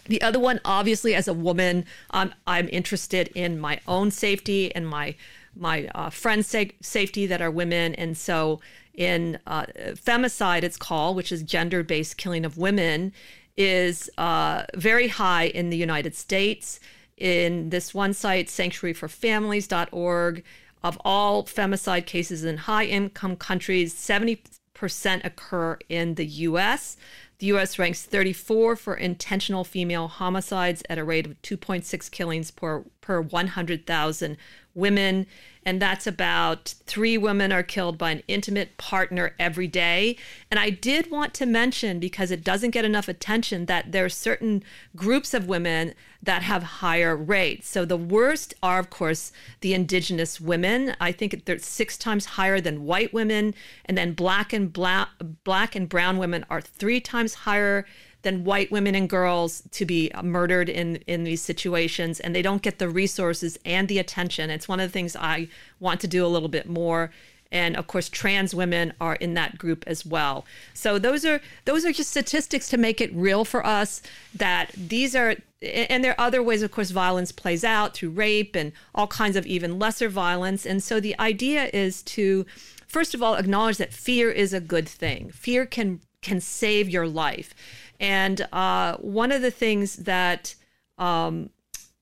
the 0.10 0.22
other 0.22 0.40
one, 0.40 0.60
obviously, 0.66 1.16
as 1.16 1.28
a 1.28 1.34
woman, 1.34 1.86
um, 2.10 2.34
I'm 2.46 2.68
interested 2.72 3.30
in 3.36 3.60
my 3.60 3.80
own 3.88 4.12
safety 4.12 4.74
and 4.76 4.88
my 4.88 5.16
my 5.56 5.90
uh, 5.96 6.10
friends' 6.10 6.48
sa- 6.48 6.66
safety 6.82 7.26
that 7.26 7.42
are 7.42 7.52
women, 7.52 7.96
and 7.96 8.18
so 8.18 8.60
in 8.94 9.40
uh, 9.48 9.66
femicide, 9.94 10.64
it's 10.64 10.78
called, 10.78 11.16
which 11.16 11.32
is 11.32 11.42
gender-based 11.44 12.18
killing 12.18 12.46
of 12.46 12.58
women, 12.58 13.14
is 13.58 14.10
uh, 14.18 14.64
very 14.76 15.08
high 15.08 15.46
in 15.46 15.70
the 15.70 15.78
United 15.78 16.16
States. 16.16 16.80
In 17.18 17.70
this 17.70 17.94
one 17.94 18.14
site, 18.14 18.48
sanctuaryforfamilies.org, 18.48 20.44
of 20.84 20.98
all 21.04 21.44
femicide 21.44 22.06
cases 22.06 22.44
in 22.44 22.58
high-income 22.58 23.36
countries, 23.36 23.94
70% 23.94 25.26
occur 25.26 25.78
in 25.90 26.16
the 26.16 26.26
U.S. 26.26 26.96
The 27.40 27.48
U.S. 27.48 27.80
ranks 27.80 28.04
34 28.04 28.76
for 28.76 28.96
intentional 28.96 29.64
female 29.64 30.10
homicides 30.10 30.84
at 30.90 30.98
a 30.98 31.06
rate 31.06 31.26
of 31.26 31.42
2.6 31.42 32.12
killings 32.12 32.52
per, 32.52 32.84
per 33.00 33.22
100,000 33.22 34.38
women 34.76 35.26
and 35.66 35.82
that's 35.82 36.08
about 36.08 36.74
three 36.86 37.18
women 37.18 37.52
are 37.52 37.64
killed 37.64 37.98
by 37.98 38.12
an 38.12 38.24
intimate 38.28 38.78
partner 38.78 39.36
every 39.38 39.68
day. 39.68 40.16
And 40.50 40.60
I 40.60 40.70
did 40.70 41.12
want 41.12 41.34
to 41.36 41.46
mention, 41.46 42.00
because 42.00 42.32
it 42.32 42.44
doesn't 42.44 42.72
get 42.72 42.86
enough 42.86 43.08
attention, 43.08 43.66
that 43.66 43.92
there 43.92 44.06
are 44.06 44.10
certain 44.10 44.64
groups 44.96 45.34
of 45.34 45.48
women 45.48 45.94
that 46.24 46.44
have 46.44 46.64
higher 46.64 47.16
rates. 47.16 47.70
So 47.70 47.86
the 47.86 47.98
worst 47.98 48.54
are, 48.64 48.80
of 48.80 48.90
course, 48.90 49.32
the 49.62 49.74
indigenous 49.74 50.42
women. 50.42 50.96
I 51.00 51.12
think 51.12 51.46
they're 51.46 51.60
six 51.60 51.98
times 51.98 52.26
higher 52.26 52.60
than 52.60 52.86
white 52.86 53.14
women, 53.14 53.54
and 53.86 53.98
then 53.98 54.14
black 54.14 54.54
and 54.54 54.72
black, 54.72 55.10
black 55.44 55.76
and 55.76 55.88
brown 55.88 56.18
women 56.18 56.46
are 56.50 56.62
three 56.62 57.00
times 57.00 57.29
higher 57.34 57.86
than 58.22 58.44
white 58.44 58.72
women 58.72 58.96
and 58.96 59.10
girls 59.10 59.64
to 59.72 59.86
be 59.86 60.12
murdered 60.24 60.70
in 60.70 60.98
in 61.08 61.24
these 61.24 61.42
situations 61.42 62.20
and 62.20 62.36
they 62.36 62.42
don't 62.42 62.62
get 62.62 62.80
the 62.80 62.90
resources 62.90 63.58
and 63.66 63.88
the 63.88 64.00
attention. 64.00 64.50
It's 64.50 64.68
one 64.68 64.80
of 64.80 64.90
the 64.90 64.94
things 64.94 65.16
i 65.16 65.48
want 65.80 66.02
to 66.02 66.08
do 66.08 66.26
a 66.26 66.28
little 66.28 66.50
bit 66.50 66.68
more. 66.68 67.12
And 67.52 67.76
of 67.78 67.88
course 67.88 68.10
trans 68.10 68.54
women 68.54 68.94
are 69.00 69.16
in 69.16 69.34
that 69.36 69.58
group 69.58 69.84
as 69.88 70.06
well. 70.06 70.46
So 70.74 71.00
those 71.00 71.26
are 71.26 71.40
those 71.66 71.86
are 71.86 71.94
just 71.94 72.12
statistics 72.12 72.70
to 72.70 72.78
make 72.78 73.00
it 73.00 73.14
real 73.14 73.46
for 73.46 73.66
us 73.66 74.02
that 74.36 74.72
these 74.76 75.16
are 75.16 75.36
and 75.62 76.04
there 76.04 76.12
are 76.20 76.28
other 76.28 76.44
ways 76.44 76.62
of 76.62 76.72
course 76.72 76.92
violence 76.92 77.32
plays 77.32 77.64
out 77.64 77.94
through 77.94 78.12
rape 78.12 78.56
and 78.56 78.74
all 78.94 79.08
kinds 79.08 79.38
of 79.38 79.46
even 79.46 79.80
lesser 79.80 80.10
violence. 80.10 80.66
And 80.66 80.84
so 80.84 81.00
the 81.00 81.18
idea 81.20 81.70
is 81.74 82.04
to 82.04 82.46
first 82.86 83.14
of 83.14 83.24
all 83.24 83.36
acknowledge 83.36 83.78
that 83.78 83.94
fear 83.94 84.30
is 84.30 84.54
a 84.54 84.60
good 84.60 84.90
thing. 84.90 85.32
Fear 85.32 85.66
can 85.68 86.02
can 86.22 86.40
save 86.40 86.90
your 86.90 87.08
life 87.08 87.54
and 88.00 88.48
uh, 88.54 88.96
one 88.98 89.32
of 89.32 89.42
the 89.42 89.52
things 89.52 89.98
that 89.98 90.56
um, 90.98 91.50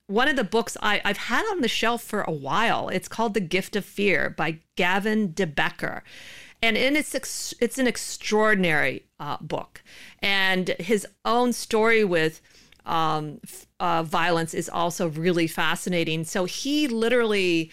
one 0.06 0.28
of 0.28 0.36
the 0.36 0.44
books 0.44 0.76
I, 0.80 1.00
have 1.04 1.16
had 1.16 1.44
on 1.50 1.60
the 1.60 1.68
shelf 1.68 2.02
for 2.02 2.22
a 2.22 2.32
while. 2.32 2.88
It's 2.88 3.08
called 3.08 3.34
The 3.34 3.40
Gift 3.40 3.76
of 3.76 3.84
Fear 3.84 4.30
by 4.30 4.60
Gavin 4.76 5.32
de 5.32 5.46
Becker. 5.46 6.02
And 6.62 6.76
in 6.76 6.96
it's 6.96 7.14
ex- 7.14 7.54
it's 7.60 7.78
an 7.78 7.86
extraordinary 7.86 9.04
uh, 9.20 9.36
book, 9.40 9.80
and 10.18 10.70
his 10.80 11.06
own 11.24 11.52
story 11.52 12.02
with 12.02 12.40
um, 12.84 13.40
uh, 13.78 14.02
violence 14.02 14.54
is 14.54 14.68
also 14.68 15.08
really 15.08 15.46
fascinating. 15.46 16.24
So 16.24 16.46
he 16.46 16.88
literally 16.88 17.70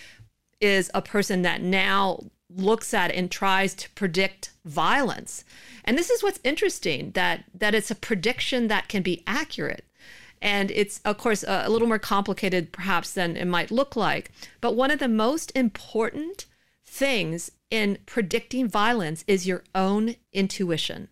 is 0.61 0.91
a 0.93 1.01
person 1.01 1.41
that 1.41 1.63
now 1.63 2.19
looks 2.49 2.93
at 2.93 3.11
and 3.11 3.31
tries 3.31 3.73
to 3.75 3.89
predict 3.91 4.51
violence. 4.65 5.43
And 5.83 5.97
this 5.97 6.09
is 6.09 6.23
what's 6.23 6.39
interesting 6.43 7.11
that 7.11 7.45
that 7.53 7.75
it's 7.75 7.91
a 7.91 7.95
prediction 7.95 8.67
that 8.67 8.87
can 8.87 9.01
be 9.01 9.23
accurate. 9.25 9.85
And 10.41 10.69
it's, 10.71 10.99
of 11.05 11.17
course, 11.17 11.43
a, 11.43 11.63
a 11.65 11.69
little 11.69 11.87
more 11.87 11.99
complicated 11.99 12.71
perhaps 12.71 13.11
than 13.11 13.35
it 13.37 13.45
might 13.45 13.71
look 13.71 13.95
like. 13.95 14.31
But 14.61 14.75
one 14.75 14.91
of 14.91 14.99
the 14.99 15.07
most 15.07 15.51
important 15.55 16.45
things 16.85 17.51
in 17.71 17.97
predicting 18.05 18.67
violence 18.67 19.23
is 19.27 19.47
your 19.47 19.63
own 19.73 20.15
intuition. 20.33 21.09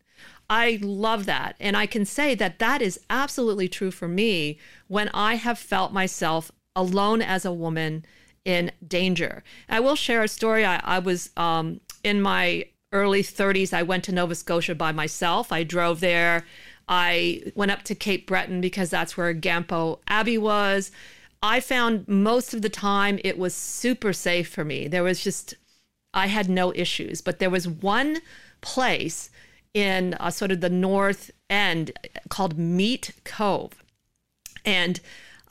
I 0.49 0.77
love 0.81 1.25
that. 1.25 1.55
And 1.59 1.75
I 1.75 1.85
can 1.85 2.05
say 2.05 2.35
that 2.35 2.59
that 2.59 2.81
is 2.81 2.99
absolutely 3.09 3.67
true 3.67 3.91
for 3.91 4.07
me 4.07 4.59
when 4.87 5.09
I 5.13 5.35
have 5.35 5.57
felt 5.57 5.91
myself 5.91 6.51
alone 6.75 7.21
as 7.21 7.45
a 7.45 7.53
woman 7.53 8.05
in 8.45 8.71
danger. 8.85 9.43
I 9.69 9.79
will 9.79 9.95
share 9.95 10.23
a 10.23 10.27
story. 10.27 10.65
I, 10.65 10.79
I 10.83 10.99
was 10.99 11.29
um, 11.37 11.79
in 12.03 12.21
my 12.21 12.65
early 12.91 13.23
30s. 13.23 13.73
I 13.73 13.83
went 13.83 14.03
to 14.05 14.11
Nova 14.11 14.35
Scotia 14.35 14.75
by 14.75 14.91
myself. 14.91 15.51
I 15.51 15.63
drove 15.63 15.99
there 15.99 16.43
I 16.87 17.41
went 17.55 17.71
up 17.71 17.83
to 17.83 17.95
Cape 17.95 18.27
Breton 18.27 18.61
because 18.61 18.89
that's 18.89 19.15
where 19.15 19.33
Gampo 19.33 19.99
Abbey 20.07 20.37
was. 20.37 20.91
I 21.41 21.59
found 21.59 22.07
most 22.07 22.53
of 22.53 22.61
the 22.61 22.69
time 22.69 23.19
it 23.23 23.37
was 23.37 23.53
super 23.53 24.13
safe 24.13 24.49
for 24.49 24.63
me. 24.63 24.87
There 24.87 25.03
was 25.03 25.23
just, 25.23 25.55
I 26.13 26.27
had 26.27 26.49
no 26.49 26.73
issues. 26.73 27.21
But 27.21 27.39
there 27.39 27.49
was 27.49 27.67
one 27.67 28.19
place 28.61 29.29
in 29.73 30.13
uh, 30.15 30.29
sort 30.29 30.51
of 30.51 30.61
the 30.61 30.69
north 30.69 31.31
end 31.49 31.91
called 32.29 32.57
Meat 32.57 33.11
Cove. 33.23 33.83
And 34.65 34.99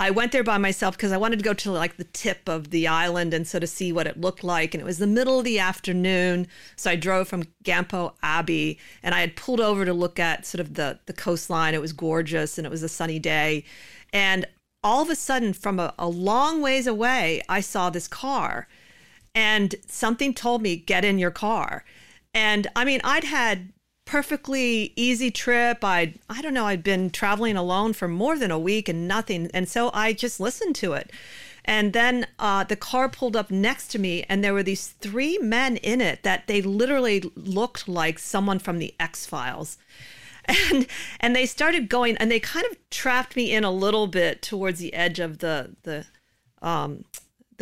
I 0.02 0.10
went 0.10 0.32
there 0.32 0.42
by 0.42 0.58
myself 0.58 0.96
because 0.96 1.12
I 1.12 1.16
wanted 1.16 1.38
to 1.38 1.44
go 1.44 1.54
to 1.54 1.70
like 1.70 1.96
the 1.96 2.02
tip 2.02 2.48
of 2.48 2.70
the 2.70 2.88
island 2.88 3.32
and 3.32 3.46
sort 3.46 3.62
of 3.62 3.68
see 3.68 3.92
what 3.92 4.08
it 4.08 4.20
looked 4.20 4.42
like. 4.42 4.74
And 4.74 4.80
it 4.80 4.84
was 4.84 4.98
the 4.98 5.06
middle 5.06 5.38
of 5.38 5.44
the 5.44 5.60
afternoon. 5.60 6.48
So 6.74 6.90
I 6.90 6.96
drove 6.96 7.28
from 7.28 7.44
Gampo 7.62 8.14
Abbey 8.20 8.80
and 9.04 9.14
I 9.14 9.20
had 9.20 9.36
pulled 9.36 9.60
over 9.60 9.84
to 9.84 9.92
look 9.94 10.18
at 10.18 10.44
sort 10.44 10.58
of 10.58 10.74
the, 10.74 10.98
the 11.06 11.12
coastline. 11.12 11.72
It 11.72 11.80
was 11.80 11.92
gorgeous 11.92 12.58
and 12.58 12.66
it 12.66 12.70
was 12.70 12.82
a 12.82 12.88
sunny 12.88 13.20
day. 13.20 13.62
And 14.12 14.44
all 14.82 15.02
of 15.02 15.08
a 15.08 15.14
sudden, 15.14 15.52
from 15.52 15.78
a, 15.78 15.94
a 16.00 16.08
long 16.08 16.60
ways 16.60 16.88
away, 16.88 17.40
I 17.48 17.60
saw 17.60 17.88
this 17.88 18.08
car 18.08 18.66
and 19.36 19.72
something 19.86 20.34
told 20.34 20.62
me, 20.62 20.74
get 20.74 21.04
in 21.04 21.20
your 21.20 21.30
car. 21.30 21.84
And 22.34 22.66
I 22.74 22.84
mean, 22.84 23.00
I'd 23.04 23.22
had 23.22 23.72
perfectly 24.12 24.92
easy 24.94 25.30
trip. 25.30 25.78
I 25.82 26.12
I 26.28 26.42
don't 26.42 26.52
know, 26.52 26.66
I'd 26.66 26.84
been 26.84 27.08
traveling 27.08 27.56
alone 27.56 27.94
for 27.94 28.08
more 28.08 28.38
than 28.38 28.50
a 28.50 28.58
week 28.58 28.86
and 28.90 29.08
nothing. 29.08 29.50
And 29.54 29.66
so 29.66 29.90
I 29.94 30.12
just 30.12 30.38
listened 30.38 30.74
to 30.76 30.92
it. 30.92 31.10
And 31.64 31.94
then 31.94 32.26
uh, 32.38 32.64
the 32.64 32.76
car 32.76 33.08
pulled 33.08 33.36
up 33.36 33.50
next 33.50 33.88
to 33.92 33.98
me, 33.98 34.24
and 34.28 34.44
there 34.44 34.52
were 34.52 34.62
these 34.62 34.88
three 34.88 35.38
men 35.38 35.78
in 35.78 36.02
it 36.02 36.24
that 36.24 36.46
they 36.46 36.60
literally 36.60 37.22
looked 37.36 37.88
like 37.88 38.18
someone 38.18 38.58
from 38.58 38.78
the 38.78 38.94
X 39.00 39.24
Files. 39.24 39.78
And 40.70 40.86
and 41.20 41.34
they 41.34 41.46
started 41.46 41.88
going, 41.88 42.16
and 42.18 42.30
they 42.30 42.40
kind 42.40 42.66
of 42.70 42.76
trapped 42.90 43.34
me 43.36 43.54
in 43.54 43.64
a 43.64 43.70
little 43.70 44.08
bit 44.08 44.42
towards 44.42 44.80
the 44.80 44.92
edge 44.92 45.20
of 45.20 45.38
the 45.38 45.76
the 45.84 46.04
um, 46.60 47.04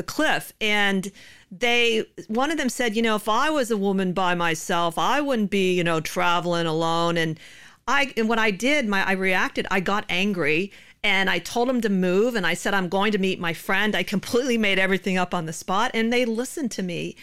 the 0.00 0.04
cliff. 0.04 0.54
And 0.62 1.12
they 1.50 2.06
one 2.28 2.50
of 2.50 2.56
them 2.56 2.70
said, 2.70 2.96
you 2.96 3.02
know, 3.02 3.16
if 3.16 3.28
I 3.28 3.50
was 3.50 3.70
a 3.70 3.76
woman 3.76 4.12
by 4.14 4.34
myself, 4.34 4.96
I 4.96 5.20
wouldn't 5.20 5.50
be, 5.50 5.74
you 5.74 5.84
know, 5.84 6.00
traveling 6.00 6.66
alone. 6.66 7.18
And 7.18 7.38
I 7.86 8.14
and 8.16 8.28
when 8.28 8.38
I 8.38 8.50
did, 8.50 8.88
my 8.88 9.06
I 9.06 9.12
reacted, 9.12 9.66
I 9.70 9.80
got 9.80 10.06
angry 10.08 10.72
and 11.04 11.28
I 11.28 11.38
told 11.38 11.68
them 11.68 11.82
to 11.82 11.90
move 11.90 12.34
and 12.34 12.46
I 12.46 12.54
said 12.54 12.72
I'm 12.72 12.88
going 12.88 13.12
to 13.12 13.18
meet 13.18 13.38
my 13.38 13.52
friend. 13.52 13.94
I 13.94 14.02
completely 14.02 14.56
made 14.56 14.78
everything 14.78 15.18
up 15.18 15.34
on 15.34 15.44
the 15.44 15.52
spot 15.52 15.90
and 15.92 16.10
they 16.10 16.24
listened 16.24 16.70
to 16.72 16.82
me. 16.82 17.14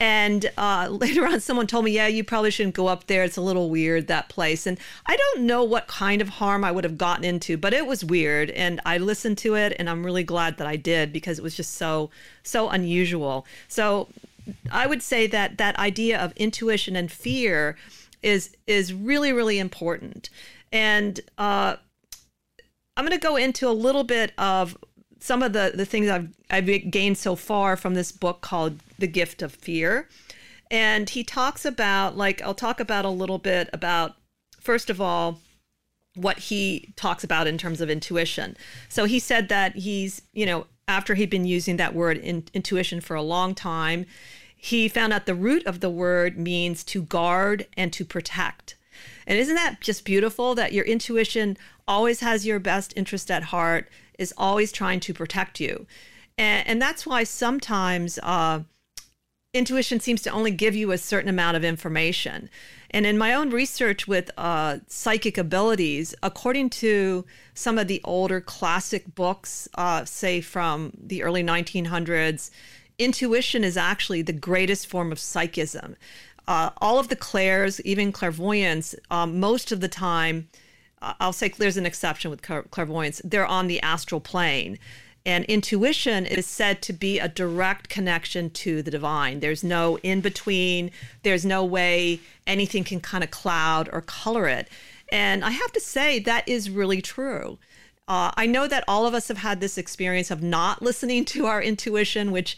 And 0.00 0.50
uh, 0.56 0.88
later 0.90 1.26
on, 1.26 1.38
someone 1.40 1.66
told 1.66 1.84
me, 1.84 1.92
yeah, 1.92 2.08
you 2.08 2.24
probably 2.24 2.50
shouldn't 2.50 2.74
go 2.74 2.88
up 2.88 3.06
there. 3.06 3.22
It's 3.22 3.36
a 3.36 3.42
little 3.42 3.70
weird, 3.70 4.08
that 4.08 4.28
place. 4.28 4.66
And 4.66 4.78
I 5.06 5.16
don't 5.16 5.42
know 5.42 5.62
what 5.62 5.86
kind 5.86 6.20
of 6.20 6.28
harm 6.28 6.64
I 6.64 6.72
would 6.72 6.84
have 6.84 6.98
gotten 6.98 7.24
into, 7.24 7.56
but 7.56 7.74
it 7.74 7.86
was 7.86 8.04
weird. 8.04 8.50
And 8.50 8.80
I 8.86 8.98
listened 8.98 9.38
to 9.38 9.54
it, 9.54 9.76
and 9.78 9.88
I'm 9.88 10.04
really 10.04 10.24
glad 10.24 10.56
that 10.56 10.66
I 10.66 10.76
did 10.76 11.12
because 11.12 11.38
it 11.38 11.42
was 11.42 11.54
just 11.54 11.74
so, 11.74 12.10
so 12.42 12.70
unusual. 12.70 13.46
So 13.68 14.08
I 14.72 14.86
would 14.86 15.02
say 15.02 15.26
that 15.28 15.58
that 15.58 15.78
idea 15.78 16.18
of 16.18 16.32
intuition 16.32 16.96
and 16.96 17.12
fear 17.12 17.76
is 18.22 18.56
is 18.66 18.92
really, 18.92 19.32
really 19.32 19.58
important. 19.58 20.28
And 20.72 21.20
uh, 21.38 21.76
I'm 22.96 23.06
going 23.06 23.18
to 23.18 23.26
go 23.26 23.36
into 23.36 23.66
a 23.68 23.72
little 23.72 24.04
bit 24.04 24.32
of 24.36 24.76
some 25.20 25.42
of 25.42 25.52
the, 25.52 25.72
the 25.74 25.84
things 25.84 26.08
I've, 26.08 26.28
I've 26.50 26.90
gained 26.90 27.18
so 27.18 27.36
far 27.36 27.76
from 27.76 27.94
this 27.94 28.12
book 28.12 28.40
called 28.40 28.78
The 29.00 29.06
Gift 29.06 29.42
of 29.42 29.52
Fear. 29.52 30.08
And 30.70 31.10
he 31.10 31.24
talks 31.24 31.64
about, 31.64 32.16
like, 32.16 32.40
I'll 32.42 32.54
talk 32.54 32.78
about 32.78 33.04
a 33.04 33.10
little 33.10 33.38
bit 33.38 33.68
about, 33.72 34.16
first 34.60 34.88
of 34.88 35.00
all, 35.00 35.40
what 36.14 36.38
he 36.38 36.92
talks 36.96 37.24
about 37.24 37.46
in 37.46 37.58
terms 37.58 37.80
of 37.80 37.90
intuition. 37.90 38.56
So 38.88 39.04
he 39.04 39.18
said 39.18 39.48
that 39.48 39.76
he's, 39.76 40.22
you 40.32 40.46
know, 40.46 40.66
after 40.86 41.14
he'd 41.14 41.30
been 41.30 41.44
using 41.44 41.76
that 41.76 41.94
word 41.94 42.18
in, 42.18 42.44
intuition 42.54 43.00
for 43.00 43.16
a 43.16 43.22
long 43.22 43.54
time, 43.54 44.06
he 44.56 44.88
found 44.88 45.12
out 45.12 45.26
the 45.26 45.34
root 45.34 45.64
of 45.66 45.80
the 45.80 45.90
word 45.90 46.38
means 46.38 46.84
to 46.84 47.02
guard 47.02 47.66
and 47.76 47.92
to 47.92 48.04
protect. 48.04 48.76
And 49.26 49.38
isn't 49.38 49.54
that 49.54 49.80
just 49.80 50.04
beautiful 50.04 50.54
that 50.54 50.72
your 50.72 50.84
intuition 50.84 51.56
always 51.88 52.20
has 52.20 52.46
your 52.46 52.58
best 52.58 52.92
interest 52.96 53.30
at 53.30 53.44
heart? 53.44 53.88
is 54.20 54.34
always 54.36 54.70
trying 54.70 55.00
to 55.00 55.14
protect 55.14 55.58
you. 55.58 55.86
And, 56.38 56.68
and 56.68 56.82
that's 56.82 57.06
why 57.06 57.24
sometimes 57.24 58.20
uh, 58.22 58.60
intuition 59.52 59.98
seems 60.00 60.22
to 60.22 60.30
only 60.30 60.50
give 60.50 60.76
you 60.76 60.92
a 60.92 60.98
certain 60.98 61.28
amount 61.28 61.56
of 61.56 61.64
information. 61.64 62.48
And 62.90 63.06
in 63.06 63.18
my 63.18 63.34
own 63.34 63.50
research 63.50 64.06
with 64.06 64.30
uh, 64.36 64.78
psychic 64.86 65.38
abilities, 65.38 66.14
according 66.22 66.70
to 66.70 67.24
some 67.54 67.78
of 67.78 67.88
the 67.88 68.00
older 68.04 68.40
classic 68.40 69.14
books, 69.14 69.68
uh, 69.74 70.04
say 70.04 70.40
from 70.40 70.92
the 71.00 71.22
early 71.22 71.42
1900s, 71.42 72.50
intuition 72.98 73.64
is 73.64 73.76
actually 73.76 74.22
the 74.22 74.32
greatest 74.32 74.86
form 74.86 75.10
of 75.12 75.18
psychism. 75.18 75.96
Uh, 76.46 76.70
all 76.78 76.98
of 76.98 77.08
the 77.08 77.16
clairs, 77.16 77.80
even 77.82 78.12
clairvoyance, 78.12 78.94
um, 79.10 79.38
most 79.38 79.72
of 79.72 79.80
the 79.80 79.88
time, 79.88 80.48
I'll 81.00 81.32
say 81.32 81.48
there's 81.48 81.76
an 81.76 81.86
exception 81.86 82.30
with 82.30 82.42
clairvoyance. 82.42 83.22
They're 83.24 83.46
on 83.46 83.68
the 83.68 83.80
astral 83.80 84.20
plane. 84.20 84.78
And 85.26 85.44
intuition 85.44 86.24
is 86.24 86.46
said 86.46 86.80
to 86.82 86.92
be 86.92 87.18
a 87.18 87.28
direct 87.28 87.88
connection 87.88 88.50
to 88.50 88.82
the 88.82 88.90
divine. 88.90 89.40
There's 89.40 89.62
no 89.62 89.98
in 89.98 90.20
between, 90.20 90.90
there's 91.22 91.44
no 91.44 91.64
way 91.64 92.20
anything 92.46 92.84
can 92.84 93.00
kind 93.00 93.22
of 93.22 93.30
cloud 93.30 93.88
or 93.92 94.00
color 94.00 94.48
it. 94.48 94.68
And 95.12 95.44
I 95.44 95.50
have 95.50 95.72
to 95.72 95.80
say, 95.80 96.20
that 96.20 96.48
is 96.48 96.70
really 96.70 97.02
true. 97.02 97.58
Uh, 98.08 98.32
I 98.36 98.46
know 98.46 98.66
that 98.66 98.84
all 98.88 99.06
of 99.06 99.14
us 99.14 99.28
have 99.28 99.38
had 99.38 99.60
this 99.60 99.76
experience 99.76 100.30
of 100.30 100.42
not 100.42 100.82
listening 100.82 101.24
to 101.26 101.46
our 101.46 101.62
intuition, 101.62 102.32
which 102.32 102.56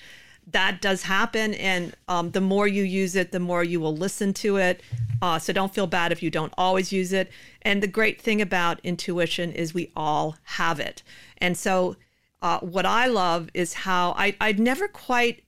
that 0.51 0.81
does 0.81 1.03
happen. 1.03 1.55
And 1.55 1.95
um, 2.09 2.31
the 2.31 2.41
more 2.41 2.67
you 2.67 2.83
use 2.83 3.17
it, 3.17 3.33
the 3.33 3.41
more 3.41 3.63
you 3.63 3.81
will 3.81 3.97
listen 3.97 4.35
to 4.35 4.57
it. 4.57 4.83
Uh, 5.21 5.39
so 5.39 5.53
don't 5.53 5.75
feel 5.75 5.87
bad 5.87 6.11
if 6.11 6.23
you 6.23 6.31
don't 6.31 6.53
always 6.59 6.93
use 6.93 7.13
it. 7.13 7.31
And 7.63 7.83
the 7.83 7.87
great 7.87 8.21
thing 8.21 8.41
about 8.41 8.81
intuition 8.83 9.53
is 9.53 9.73
we 9.73 9.93
all 9.95 10.37
have 10.45 10.81
it. 10.81 11.03
And 11.39 11.57
so 11.57 11.97
uh, 12.43 12.59
what 12.61 12.85
I 12.85 13.07
love 13.07 13.49
is 13.55 13.73
how 13.73 14.15
I, 14.19 14.37
I'd 14.41 14.59
never 14.59 14.89
quite 14.89 15.45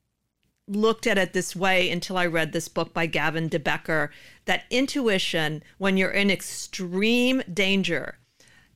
looked 0.67 1.07
at 1.07 1.19
it 1.19 1.33
this 1.33 1.55
way 1.55 1.91
until 1.91 2.17
I 2.17 2.25
read 2.25 2.53
this 2.53 2.69
book 2.69 2.95
by 2.95 3.07
Gavin 3.07 3.49
de 3.49 3.59
Becker 3.59 4.11
that 4.47 4.65
intuition, 4.71 5.63
when 5.79 5.97
you're 5.97 6.11
in 6.11 6.31
extreme 6.31 7.43
danger, 7.53 8.19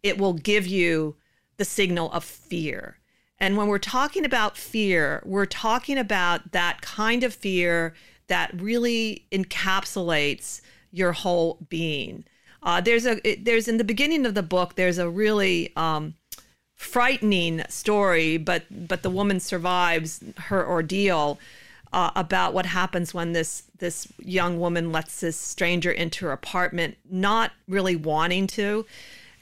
it 0.02 0.18
will 0.18 0.34
give 0.34 0.66
you 0.66 1.16
the 1.56 1.64
signal 1.64 2.10
of 2.12 2.24
fear. 2.24 2.98
And 3.38 3.56
when 3.56 3.68
we're 3.68 3.78
talking 3.78 4.24
about 4.24 4.58
fear, 4.58 5.22
we're 5.24 5.46
talking 5.46 5.96
about 5.96 6.52
that 6.52 6.80
kind 6.82 7.22
of 7.22 7.32
fear 7.32 7.94
that 8.26 8.50
really 8.60 9.26
encapsulates 9.32 10.60
your 10.90 11.12
whole 11.12 11.58
being. 11.68 12.24
Uh, 12.62 12.80
there's 12.80 13.06
a 13.06 13.20
there's 13.36 13.68
in 13.68 13.76
the 13.76 13.84
beginning 13.84 14.26
of 14.26 14.34
the 14.34 14.42
book 14.42 14.74
there's 14.74 14.98
a 14.98 15.08
really 15.08 15.72
um, 15.76 16.14
frightening 16.78 17.62
story, 17.68 18.38
but 18.38 18.62
but 18.88 19.02
the 19.02 19.10
woman 19.10 19.40
survives 19.40 20.22
her 20.36 20.66
ordeal 20.66 21.38
uh, 21.92 22.12
about 22.14 22.54
what 22.54 22.66
happens 22.66 23.12
when 23.12 23.32
this 23.32 23.64
this 23.78 24.08
young 24.18 24.58
woman 24.58 24.90
lets 24.90 25.20
this 25.20 25.36
stranger 25.36 25.90
into 25.90 26.24
her 26.24 26.32
apartment, 26.32 26.96
not 27.10 27.52
really 27.68 27.96
wanting 27.96 28.46
to, 28.46 28.86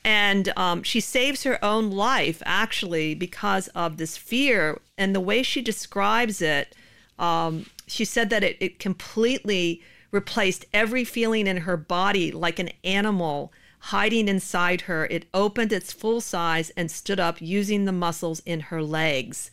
and 0.02 0.52
um, 0.56 0.82
she 0.82 0.98
saves 0.98 1.42
her 1.44 1.62
own 1.62 1.90
life 1.90 2.42
actually 2.46 3.14
because 3.14 3.68
of 3.68 3.98
this 3.98 4.16
fear 4.16 4.80
and 4.96 5.14
the 5.14 5.20
way 5.20 5.42
she 5.42 5.60
describes 5.60 6.40
it. 6.40 6.74
Um, 7.18 7.66
she 7.86 8.04
said 8.04 8.30
that 8.30 8.42
it, 8.42 8.56
it 8.60 8.78
completely 8.78 9.82
replaced 10.10 10.64
every 10.72 11.04
feeling 11.04 11.46
in 11.46 11.58
her 11.58 11.76
body 11.76 12.32
like 12.32 12.58
an 12.58 12.70
animal 12.82 13.52
hiding 13.78 14.28
inside 14.28 14.83
her. 14.83 15.06
It 15.06 15.26
opened 15.33 15.73
its 15.73 15.92
full 15.92 16.21
size 16.21 16.71
and 16.76 16.90
stood 16.90 17.21
up 17.21 17.40
using 17.40 17.85
the 17.85 17.92
muscles 17.92 18.40
in 18.47 18.61
her 18.61 18.83
legs. 18.83 19.50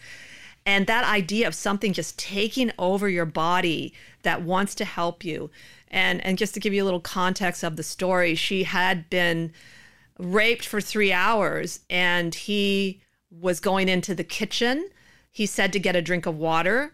And 0.66 0.88
that 0.88 1.06
idea 1.06 1.48
of 1.48 1.56
something 1.56 1.94
just 1.94 2.18
taking 2.18 2.72
over 2.80 3.10
your 3.10 3.26
body 3.26 3.94
that 4.24 4.44
wants 4.44 4.76
to 4.76 4.86
help 4.86 5.24
you. 5.24 5.52
And, 5.90 6.26
and 6.26 6.38
just 6.38 6.54
to 6.54 6.60
give 6.60 6.74
you 6.74 6.84
a 6.84 6.86
little 6.86 7.00
context 7.00 7.64
of 7.64 7.76
the 7.76 7.84
story, 7.84 8.36
she 8.36 8.64
had 8.64 9.10
been 9.10 9.52
raped 10.18 10.66
for 10.66 10.80
three 10.80 11.12
hours 11.12 11.82
and 11.90 12.34
he 12.34 13.02
was 13.30 13.60
going 13.60 13.90
into 13.90 14.16
the 14.16 14.24
kitchen. 14.24 14.90
He 15.32 15.46
said 15.46 15.74
to 15.74 15.80
get 15.80 15.96
a 15.96 16.02
drink 16.02 16.26
of 16.26 16.38
water, 16.38 16.94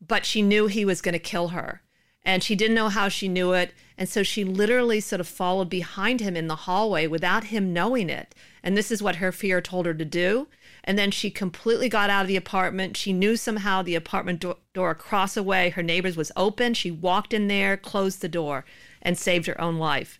but 0.00 0.24
she 0.24 0.40
knew 0.42 0.66
he 0.66 0.84
was 0.84 1.02
going 1.02 1.12
to 1.12 1.18
kill 1.18 1.48
her 1.48 1.82
and 2.24 2.42
she 2.42 2.54
didn't 2.54 2.76
know 2.76 2.88
how 2.88 3.08
she 3.08 3.28
knew 3.28 3.52
it. 3.52 3.72
And 3.98 4.08
so 4.08 4.22
she 4.22 4.44
literally 4.44 5.00
sort 5.00 5.20
of 5.20 5.28
followed 5.28 5.68
behind 5.68 6.20
him 6.20 6.36
in 6.36 6.46
the 6.46 6.56
hallway 6.56 7.06
without 7.06 7.44
him 7.44 7.72
knowing 7.72 8.08
it. 8.08 8.34
And 8.62 8.76
this 8.76 8.90
is 8.90 9.02
what 9.02 9.16
her 9.16 9.32
fear 9.32 9.60
told 9.60 9.86
her 9.86 9.94
to 9.94 10.04
do. 10.04 10.48
And 10.84 10.98
then 10.98 11.10
she 11.10 11.30
completely 11.30 11.88
got 11.88 12.10
out 12.10 12.22
of 12.22 12.28
the 12.28 12.36
apartment. 12.36 12.96
She 12.96 13.12
knew 13.12 13.36
somehow 13.36 13.82
the 13.82 13.94
apartment 13.94 14.40
do- 14.40 14.56
door 14.72 14.90
across 14.90 15.34
the 15.34 15.42
way, 15.42 15.70
her 15.70 15.82
neighbor's 15.82 16.16
was 16.16 16.32
open. 16.36 16.74
She 16.74 16.90
walked 16.90 17.32
in 17.32 17.48
there, 17.48 17.76
closed 17.76 18.20
the 18.20 18.28
door, 18.28 18.64
and 19.00 19.16
saved 19.16 19.46
her 19.46 19.60
own 19.60 19.78
life. 19.78 20.18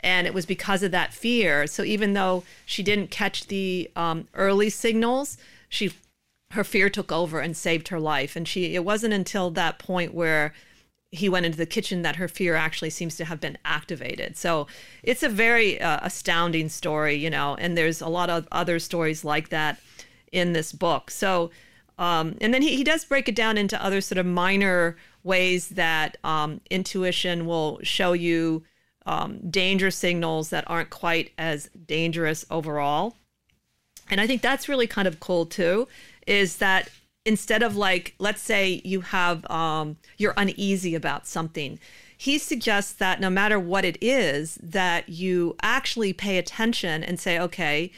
And 0.00 0.26
it 0.26 0.34
was 0.34 0.46
because 0.46 0.82
of 0.82 0.92
that 0.92 1.12
fear. 1.12 1.66
So 1.66 1.82
even 1.82 2.12
though 2.12 2.44
she 2.64 2.82
didn't 2.82 3.10
catch 3.10 3.48
the 3.48 3.90
um, 3.96 4.28
early 4.34 4.70
signals, 4.70 5.36
she 5.68 5.92
her 6.52 6.64
fear 6.64 6.88
took 6.88 7.12
over 7.12 7.40
and 7.40 7.54
saved 7.54 7.88
her 7.88 8.00
life. 8.00 8.34
And 8.36 8.48
she 8.48 8.74
it 8.74 8.84
wasn't 8.84 9.12
until 9.12 9.50
that 9.50 9.78
point 9.78 10.14
where 10.14 10.54
he 11.10 11.28
went 11.28 11.46
into 11.46 11.56
the 11.56 11.66
kitchen 11.66 12.02
that 12.02 12.16
her 12.16 12.28
fear 12.28 12.54
actually 12.54 12.90
seems 12.90 13.16
to 13.16 13.24
have 13.24 13.40
been 13.40 13.56
activated. 13.64 14.36
So 14.36 14.66
it's 15.02 15.22
a 15.22 15.28
very 15.28 15.80
uh, 15.80 16.00
astounding 16.02 16.68
story, 16.68 17.14
you 17.14 17.30
know, 17.30 17.54
and 17.56 17.76
there's 17.76 18.00
a 18.00 18.08
lot 18.08 18.28
of 18.28 18.46
other 18.52 18.78
stories 18.78 19.24
like 19.24 19.48
that 19.48 19.80
in 20.32 20.52
this 20.52 20.72
book. 20.72 21.10
So, 21.10 21.50
um, 21.98 22.36
and 22.40 22.52
then 22.52 22.60
he, 22.62 22.76
he 22.76 22.84
does 22.84 23.04
break 23.04 23.28
it 23.28 23.34
down 23.34 23.56
into 23.56 23.82
other 23.82 24.00
sort 24.00 24.18
of 24.18 24.26
minor 24.26 24.96
ways 25.24 25.68
that 25.70 26.18
um, 26.24 26.60
intuition 26.70 27.46
will 27.46 27.80
show 27.82 28.12
you 28.12 28.62
um, 29.06 29.38
danger 29.50 29.90
signals 29.90 30.50
that 30.50 30.64
aren't 30.66 30.90
quite 30.90 31.32
as 31.38 31.70
dangerous 31.86 32.44
overall. 32.50 33.16
And 34.10 34.20
I 34.20 34.26
think 34.26 34.42
that's 34.42 34.68
really 34.68 34.86
kind 34.86 35.08
of 35.08 35.20
cool 35.20 35.46
too, 35.46 35.88
is 36.26 36.58
that 36.58 36.90
instead 37.28 37.62
of 37.62 37.76
like 37.76 38.14
let's 38.18 38.42
say 38.42 38.80
you 38.84 39.00
have 39.02 39.48
um, 39.50 39.96
you're 40.16 40.34
uneasy 40.36 40.94
about 40.94 41.26
something 41.26 41.78
he 42.16 42.36
suggests 42.38 42.92
that 42.92 43.20
no 43.20 43.30
matter 43.30 43.60
what 43.60 43.84
it 43.84 43.96
is 44.00 44.58
that 44.60 45.08
you 45.08 45.54
actually 45.62 46.12
pay 46.12 46.38
attention 46.38 47.04
and 47.04 47.20
say 47.20 47.38
okay 47.38 47.92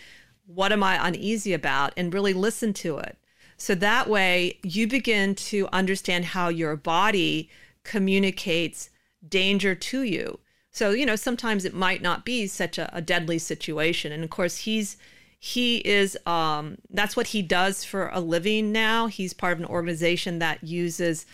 what 0.54 0.72
am 0.72 0.82
i 0.82 1.06
uneasy 1.06 1.52
about? 1.52 1.92
and 1.96 2.12
really 2.12 2.32
listen 2.32 2.72
to 2.72 2.98
it. 2.98 3.16
So 3.56 3.74
that 3.76 4.08
way 4.08 4.58
you 4.62 4.86
begin 4.86 5.34
to 5.36 5.68
understand 5.72 6.26
how 6.26 6.48
your 6.48 6.76
body 6.76 7.50
communicates 7.84 8.90
danger 9.28 9.74
to 9.74 10.02
you. 10.02 10.40
So 10.72 10.90
you 10.90 11.06
know 11.06 11.16
sometimes 11.16 11.64
it 11.64 11.74
might 11.74 12.02
not 12.02 12.24
be 12.24 12.46
such 12.46 12.78
a, 12.78 12.90
a 12.94 13.02
deadly 13.02 13.38
situation. 13.38 14.12
And 14.12 14.24
of 14.24 14.30
course 14.30 14.58
he's 14.58 14.96
he 15.42 15.78
is 15.78 16.18
um, 16.26 16.76
that's 16.90 17.16
what 17.16 17.28
he 17.28 17.40
does 17.40 17.82
for 17.82 18.10
a 18.12 18.20
living 18.20 18.72
now. 18.72 19.06
He's 19.06 19.32
part 19.32 19.54
of 19.54 19.60
an 19.60 19.64
organization 19.64 20.38
that 20.38 20.62
uses 20.62 21.24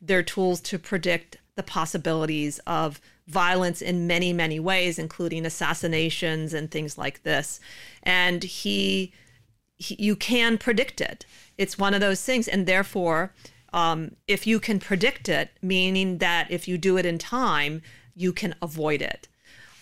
their 0.00 0.22
tools 0.22 0.60
to 0.60 0.78
predict 0.78 1.38
the 1.56 1.64
possibilities 1.64 2.60
of 2.60 3.00
violence 3.26 3.82
in 3.82 4.06
many 4.06 4.32
many 4.32 4.60
ways 4.60 5.00
including 5.00 5.44
assassinations 5.44 6.54
and 6.54 6.70
things 6.70 6.96
like 6.96 7.24
this. 7.24 7.58
And 8.04 8.44
he, 8.44 9.12
he 9.78 9.96
you 9.98 10.14
can 10.14 10.58
predict 10.58 11.00
it. 11.00 11.26
It's 11.58 11.76
one 11.76 11.92
of 11.92 12.00
those 12.00 12.22
things. 12.22 12.46
And 12.46 12.66
therefore 12.66 13.32
um, 13.72 14.14
if 14.28 14.46
you 14.46 14.60
can 14.60 14.78
predict 14.78 15.28
it 15.28 15.50
meaning 15.60 16.18
that 16.18 16.48
if 16.52 16.68
you 16.68 16.78
do 16.78 16.98
it 16.98 17.04
in 17.04 17.18
time 17.18 17.82
you 18.14 18.32
can 18.32 18.54
avoid 18.62 19.02
it 19.02 19.26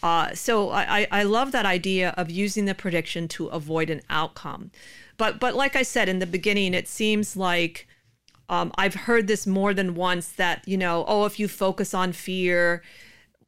uh, 0.04 0.34
so 0.34 0.68
I, 0.68 1.06
I 1.10 1.22
love 1.22 1.50
that 1.52 1.64
idea 1.64 2.10
of 2.18 2.30
using 2.30 2.66
the 2.66 2.74
prediction 2.74 3.26
to 3.28 3.46
avoid 3.46 3.88
an 3.88 4.02
outcome. 4.10 4.70
But 5.16 5.40
but 5.40 5.54
like 5.54 5.76
I 5.76 5.82
said 5.82 6.10
in 6.10 6.18
the 6.18 6.26
beginning, 6.26 6.74
it 6.74 6.86
seems 6.86 7.38
like 7.38 7.88
um, 8.50 8.70
I've 8.76 8.94
heard 8.94 9.28
this 9.28 9.46
more 9.46 9.72
than 9.72 9.94
once 9.94 10.28
that 10.32 10.68
you 10.68 10.76
know, 10.76 11.06
oh, 11.08 11.24
if 11.24 11.40
you 11.40 11.48
focus 11.48 11.94
on 11.94 12.12
fear, 12.12 12.82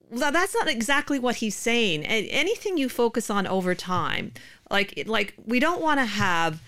well, 0.08 0.32
that's 0.32 0.54
not 0.54 0.66
exactly 0.66 1.18
what 1.18 1.36
he's 1.36 1.54
saying. 1.54 2.04
Anything 2.06 2.78
you 2.78 2.88
focus 2.88 3.28
on 3.28 3.46
over 3.46 3.74
time, 3.74 4.32
like 4.70 5.04
like 5.06 5.34
we 5.44 5.60
don't 5.60 5.82
want 5.82 6.00
to 6.00 6.06
have 6.06 6.62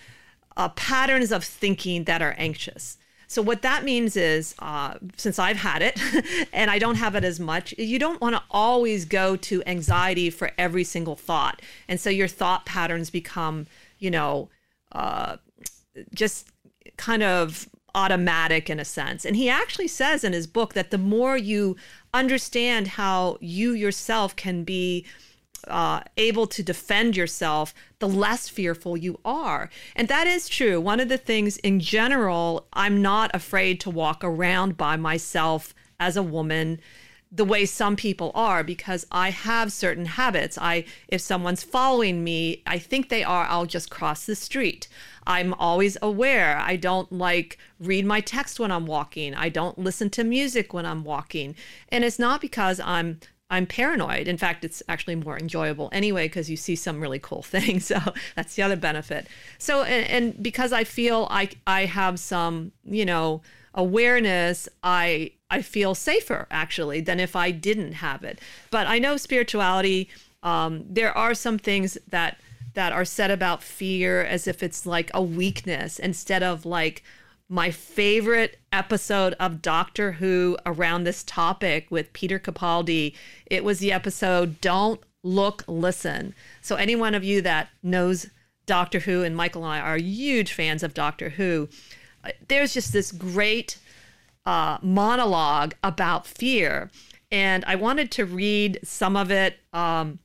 uh, 0.55 0.69
patterns 0.69 1.31
of 1.31 1.43
thinking 1.43 2.03
that 2.03 2.21
are 2.21 2.35
anxious. 2.37 2.98
So 3.29 3.43
what 3.43 3.61
that 3.61 3.83
means 3.83 4.17
is, 4.17 4.55
uh, 4.57 4.95
since 5.15 5.37
I've 5.37 5.57
had 5.57 5.83
it, 5.83 6.01
and 6.53 6.71
I 6.71 6.79
don't 6.79 6.95
have 6.95 7.13
it 7.13 7.23
as 7.23 7.39
much, 7.39 7.75
you 7.77 7.99
don't 7.99 8.19
want 8.19 8.35
to 8.35 8.41
always 8.49 9.05
go 9.05 9.35
to 9.35 9.61
anxiety 9.67 10.31
for 10.31 10.49
every 10.57 10.83
single 10.83 11.15
thought, 11.15 11.61
and 11.87 11.99
so 11.99 12.09
your 12.09 12.27
thought 12.27 12.65
patterns 12.65 13.11
become, 13.11 13.67
you 13.99 14.09
know, 14.09 14.49
uh, 14.93 15.37
just 16.11 16.49
kind 16.97 17.21
of 17.21 17.69
automatic 17.93 18.67
in 18.67 18.79
a 18.79 18.85
sense. 18.85 19.25
And 19.25 19.35
he 19.35 19.47
actually 19.47 19.87
says 19.87 20.23
in 20.23 20.33
his 20.33 20.47
book 20.47 20.73
that 20.73 20.89
the 20.89 20.97
more 20.97 21.37
you 21.37 21.75
understand 22.13 22.87
how 22.87 23.37
you 23.41 23.73
yourself 23.73 24.35
can 24.35 24.63
be 24.63 25.05
uh, 25.67 26.01
able 26.17 26.47
to 26.47 26.63
defend 26.63 27.15
yourself, 27.15 27.73
the 27.99 28.07
less 28.07 28.49
fearful 28.49 28.97
you 28.97 29.19
are. 29.25 29.69
And 29.95 30.07
that 30.07 30.27
is 30.27 30.47
true. 30.49 30.79
One 30.79 30.99
of 30.99 31.09
the 31.09 31.17
things 31.17 31.57
in 31.57 31.79
general, 31.79 32.67
I'm 32.73 33.01
not 33.01 33.31
afraid 33.33 33.79
to 33.81 33.89
walk 33.89 34.23
around 34.23 34.77
by 34.77 34.95
myself 34.95 35.73
as 35.99 36.15
a 36.15 36.23
woman 36.23 36.79
the 37.31 37.45
way 37.45 37.65
some 37.65 37.95
people 37.95 38.31
are 38.33 38.63
because 38.63 39.05
I 39.11 39.29
have 39.29 39.71
certain 39.71 40.05
habits. 40.05 40.57
I 40.59 40.85
if 41.07 41.21
someone's 41.21 41.63
following 41.63 42.23
me, 42.23 42.63
I 42.65 42.79
think 42.79 43.09
they 43.09 43.23
are, 43.23 43.45
I'll 43.45 43.67
just 43.67 43.91
cross 43.91 44.25
the 44.25 44.35
street. 44.35 44.87
I'm 45.27 45.53
always 45.53 45.95
aware. 46.01 46.57
I 46.57 46.75
don't 46.75 47.11
like 47.11 47.59
read 47.79 48.05
my 48.05 48.19
text 48.19 48.59
when 48.59 48.71
I'm 48.71 48.87
walking. 48.87 49.35
I 49.35 49.49
don't 49.49 49.77
listen 49.77 50.09
to 50.11 50.23
music 50.23 50.73
when 50.73 50.87
I'm 50.87 51.03
walking. 51.03 51.55
And 51.89 52.03
it's 52.03 52.17
not 52.17 52.41
because 52.41 52.79
I'm 52.79 53.19
I'm 53.49 53.65
paranoid. 53.65 54.27
In 54.27 54.37
fact, 54.37 54.63
it's 54.63 54.83
actually 54.87 55.15
more 55.15 55.37
enjoyable 55.37 55.89
anyway 55.91 56.27
because 56.27 56.49
you 56.49 56.57
see 56.57 56.75
some 56.75 57.01
really 57.01 57.19
cool 57.19 57.41
things. 57.55 57.85
So 57.85 57.99
that's 58.35 58.55
the 58.55 58.61
other 58.61 58.75
benefit. 58.75 59.27
So 59.57 59.83
and, 59.83 60.07
and 60.09 60.43
because 60.43 60.71
I 60.71 60.83
feel 60.83 61.27
I 61.29 61.49
I 61.65 61.85
have 61.85 62.19
some 62.19 62.71
you 62.83 63.05
know 63.05 63.41
awareness, 63.73 64.69
I 64.83 65.31
I 65.49 65.61
feel 65.61 65.95
safer 65.95 66.47
actually 66.51 67.01
than 67.01 67.19
if 67.19 67.35
I 67.35 67.51
didn't 67.51 67.93
have 67.93 68.23
it. 68.23 68.39
But 68.71 68.87
I 68.87 68.99
know 68.99 69.17
spirituality. 69.17 70.09
Um, 70.41 70.85
there 70.87 71.15
are 71.17 71.33
some 71.33 71.57
things 71.57 71.97
that 72.07 72.39
that 72.75 72.93
are 72.93 73.05
said 73.05 73.31
about 73.31 73.63
fear 73.63 74.23
as 74.23 74.47
if 74.47 74.63
it's 74.63 74.85
like 74.85 75.11
a 75.13 75.21
weakness 75.21 75.99
instead 75.99 76.43
of 76.43 76.65
like 76.65 77.03
my 77.49 77.71
favorite 77.71 78.59
episode 78.71 79.33
of 79.39 79.61
Doctor 79.61 80.13
Who 80.13 80.55
around 80.67 81.03
this 81.03 81.23
topic 81.23 81.87
with 81.89 82.13
Peter 82.13 82.37
Capaldi. 82.37 83.15
It 83.47 83.63
was 83.63 83.79
the 83.79 83.91
episode 83.91 84.61
Don't 84.61 85.01
Look, 85.23 85.63
Listen. 85.67 86.35
So, 86.61 86.75
any 86.75 86.95
one 86.95 87.15
of 87.15 87.23
you 87.23 87.41
that 87.41 87.69
knows 87.81 88.27
Doctor 88.67 88.99
Who, 88.99 89.23
and 89.23 89.35
Michael 89.35 89.65
and 89.65 89.73
I 89.73 89.79
are 89.79 89.97
huge 89.97 90.53
fans 90.53 90.83
of 90.83 90.93
Doctor 90.93 91.29
Who, 91.29 91.67
uh, 92.23 92.29
there's 92.47 92.73
just 92.73 92.93
this 92.93 93.11
great 93.11 93.79
uh, 94.45 94.77
monologue 94.83 95.73
about 95.83 96.27
fear. 96.27 96.91
And 97.31 97.65
I 97.65 97.75
wanted 97.75 98.11
to 98.11 98.25
read 98.25 98.79
some 98.83 99.15
of 99.15 99.31
it. 99.31 99.57
Um, 99.73 100.19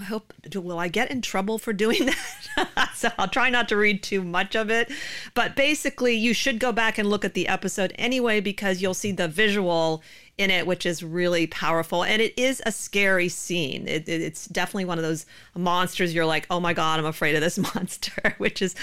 I 0.00 0.04
hope, 0.04 0.32
will 0.54 0.78
I 0.78 0.88
get 0.88 1.10
in 1.10 1.22
trouble 1.22 1.58
for 1.58 1.72
doing 1.72 2.06
that? 2.56 2.90
so 2.94 3.10
I'll 3.18 3.28
try 3.28 3.50
not 3.50 3.68
to 3.68 3.76
read 3.76 4.02
too 4.02 4.22
much 4.22 4.54
of 4.54 4.70
it. 4.70 4.90
But 5.34 5.56
basically, 5.56 6.14
you 6.14 6.34
should 6.34 6.58
go 6.58 6.72
back 6.72 6.98
and 6.98 7.08
look 7.08 7.24
at 7.24 7.34
the 7.34 7.48
episode 7.48 7.92
anyway, 7.96 8.40
because 8.40 8.82
you'll 8.82 8.94
see 8.94 9.12
the 9.12 9.28
visual 9.28 10.02
in 10.36 10.50
it, 10.50 10.66
which 10.66 10.84
is 10.84 11.04
really 11.04 11.46
powerful. 11.46 12.02
And 12.02 12.20
it 12.20 12.36
is 12.36 12.60
a 12.66 12.72
scary 12.72 13.28
scene. 13.28 13.86
It, 13.86 14.08
it, 14.08 14.20
it's 14.20 14.46
definitely 14.46 14.86
one 14.86 14.98
of 14.98 15.04
those 15.04 15.26
monsters 15.54 16.14
you're 16.14 16.26
like, 16.26 16.46
oh 16.50 16.58
my 16.58 16.72
God, 16.72 16.98
I'm 16.98 17.06
afraid 17.06 17.36
of 17.36 17.40
this 17.40 17.58
monster, 17.74 18.34
which 18.38 18.60
is 18.60 18.74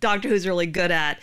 Doctor 0.00 0.28
Who's 0.28 0.46
really 0.46 0.66
good 0.66 0.90
at. 0.90 1.20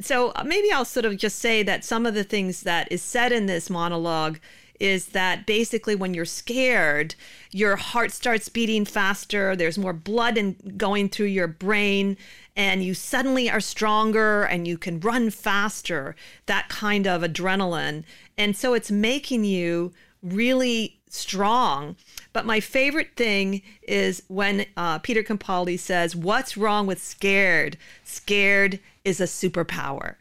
So 0.00 0.32
uh, 0.34 0.42
maybe 0.44 0.72
I'll 0.72 0.84
sort 0.84 1.06
of 1.06 1.16
just 1.16 1.38
say 1.38 1.62
that 1.62 1.84
some 1.84 2.04
of 2.04 2.14
the 2.14 2.24
things 2.24 2.62
that 2.62 2.90
is 2.90 3.02
said 3.02 3.32
in 3.32 3.46
this 3.46 3.70
monologue 3.70 4.40
is 4.80 5.08
that 5.08 5.46
basically 5.46 5.94
when 5.94 6.14
you're 6.14 6.24
scared, 6.24 7.14
your 7.50 7.76
heart 7.76 8.12
starts 8.12 8.48
beating 8.48 8.84
faster, 8.84 9.56
there's 9.56 9.78
more 9.78 9.92
blood 9.92 10.38
in, 10.38 10.56
going 10.76 11.08
through 11.08 11.26
your 11.26 11.48
brain, 11.48 12.16
and 12.56 12.84
you 12.84 12.94
suddenly 12.94 13.50
are 13.50 13.60
stronger 13.60 14.42
and 14.42 14.66
you 14.66 14.78
can 14.78 15.00
run 15.00 15.30
faster, 15.30 16.14
that 16.46 16.68
kind 16.68 17.06
of 17.06 17.22
adrenaline. 17.22 18.04
And 18.36 18.56
so 18.56 18.74
it's 18.74 18.90
making 18.90 19.44
you 19.44 19.92
really 20.22 20.98
strong. 21.08 21.96
But 22.32 22.46
my 22.46 22.60
favorite 22.60 23.10
thing 23.16 23.62
is 23.82 24.22
when 24.28 24.66
uh, 24.76 24.98
Peter 24.98 25.22
Capaldi 25.22 25.78
says, 25.78 26.14
What's 26.14 26.56
wrong 26.56 26.86
with 26.86 27.02
scared? 27.02 27.76
Scared 28.04 28.80
is 29.04 29.20
a 29.20 29.24
superpower. 29.24 30.16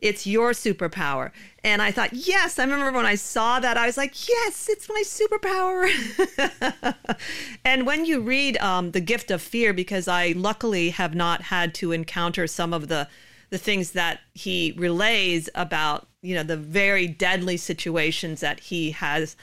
It's 0.00 0.26
your 0.26 0.52
superpower. 0.52 1.30
And 1.62 1.82
I 1.82 1.90
thought, 1.90 2.12
yes, 2.12 2.58
I 2.58 2.64
remember 2.64 2.92
when 2.92 3.06
I 3.06 3.16
saw 3.16 3.60
that, 3.60 3.76
I 3.76 3.86
was 3.86 3.96
like, 3.96 4.28
yes, 4.28 4.68
it's 4.68 4.88
my 4.88 5.02
superpower. 5.04 5.88
and 7.64 7.86
when 7.86 8.04
you 8.04 8.20
read 8.20 8.56
um, 8.58 8.92
The 8.92 9.00
Gift 9.00 9.30
of 9.30 9.42
Fear, 9.42 9.74
because 9.74 10.08
I 10.08 10.32
luckily 10.36 10.90
have 10.90 11.14
not 11.14 11.42
had 11.42 11.74
to 11.74 11.92
encounter 11.92 12.46
some 12.46 12.72
of 12.72 12.88
the 12.88 13.08
the 13.50 13.58
things 13.58 13.90
that 13.90 14.20
he 14.32 14.72
relays 14.76 15.48
about, 15.56 16.06
you 16.22 16.36
know, 16.36 16.44
the 16.44 16.56
very 16.56 17.08
deadly 17.08 17.56
situations 17.56 18.40
that 18.40 18.60
he 18.60 18.92
has 18.92 19.36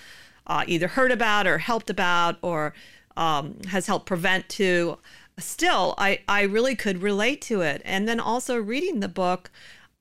uh, 0.48 0.64
either 0.66 0.88
heard 0.88 1.12
about 1.12 1.46
or 1.46 1.58
helped 1.58 1.90
about 1.90 2.38
or 2.42 2.74
um, 3.18 3.58
has 3.68 3.88
helped 3.88 4.06
prevent 4.06 4.48
to. 4.50 4.98
Still, 5.38 5.94
I, 5.98 6.22
I 6.28 6.44
really 6.44 6.76
could 6.76 7.02
relate 7.02 7.42
to 7.44 7.62
it. 7.62 7.82
And 7.86 8.08
then 8.08 8.20
also 8.20 8.56
reading 8.56 9.02
the 9.02 9.10
book, 9.10 9.52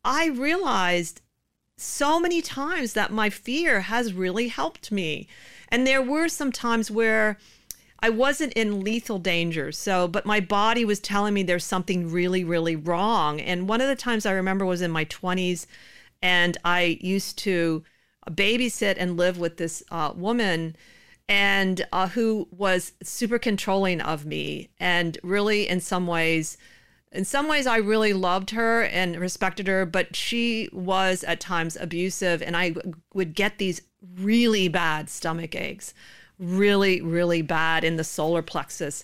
I 0.07 0.29
realized 0.29 1.21
so 1.77 2.21
many 2.21 2.41
times 2.41 2.93
that 2.93 3.13
my 3.13 3.29
fear 3.29 3.81
has 3.81 4.15
really 4.15 4.47
helped 4.49 4.93
me. 4.93 5.27
And 5.69 5.85
there 5.85 6.01
were 6.01 6.29
some 6.29 6.53
times 6.53 6.93
where 6.93 7.39
I 7.99 8.11
wasn't 8.11 8.53
in 8.53 8.83
lethal 8.83 9.19
danger. 9.19 9.73
So, 9.73 10.07
but 10.07 10.25
my 10.25 10.39
body 10.39 10.85
was 10.85 11.01
telling 11.01 11.35
me 11.35 11.43
there's 11.43 11.65
something 11.65 12.11
really, 12.11 12.45
really 12.45 12.77
wrong. 12.77 13.41
And 13.41 13.69
one 13.69 13.81
of 13.81 13.89
the 13.89 13.97
times 13.97 14.25
I 14.25 14.33
remember 14.33 14.65
was 14.65 14.81
in 14.81 14.93
my 14.93 15.07
20s, 15.07 15.67
and 16.23 16.57
I 16.65 16.99
used 17.01 17.37
to 17.39 17.83
babysit 18.31 18.95
and 18.99 19.17
live 19.17 19.39
with 19.39 19.57
this 19.57 19.83
uh, 19.91 20.13
woman 20.15 20.77
and 21.29 21.85
uh, 21.91 22.09
who 22.09 22.47
was 22.53 22.93
super 23.03 23.41
controlling 23.41 24.01
of 24.01 24.25
me 24.25 24.71
and 24.79 25.19
really 25.25 25.69
in 25.69 25.81
some 25.81 26.07
ways 26.07 26.57
in 27.17 27.25
some 27.25 27.49
ways 27.49 27.67
I 27.67 27.79
really 27.79 28.13
loved 28.13 28.51
her 28.51 28.83
and 28.83 29.17
respected 29.17 29.67
her, 29.67 29.87
but 29.87 30.15
she 30.15 30.69
was 30.73 31.25
at 31.25 31.41
times 31.41 31.77
abusive 31.77 32.43
and 32.43 32.57
I 32.57 32.75
would 33.15 33.35
get 33.35 33.59
these 33.59 33.81
really 34.21 34.69
bad 34.69 35.09
stomach 35.09 35.55
aches, 35.55 35.95
really, 36.39 37.01
really 37.01 37.43
bad 37.43 37.85
in 37.85 37.97
the 37.97 38.05
solar 38.05 38.43
plexus. 38.43 39.03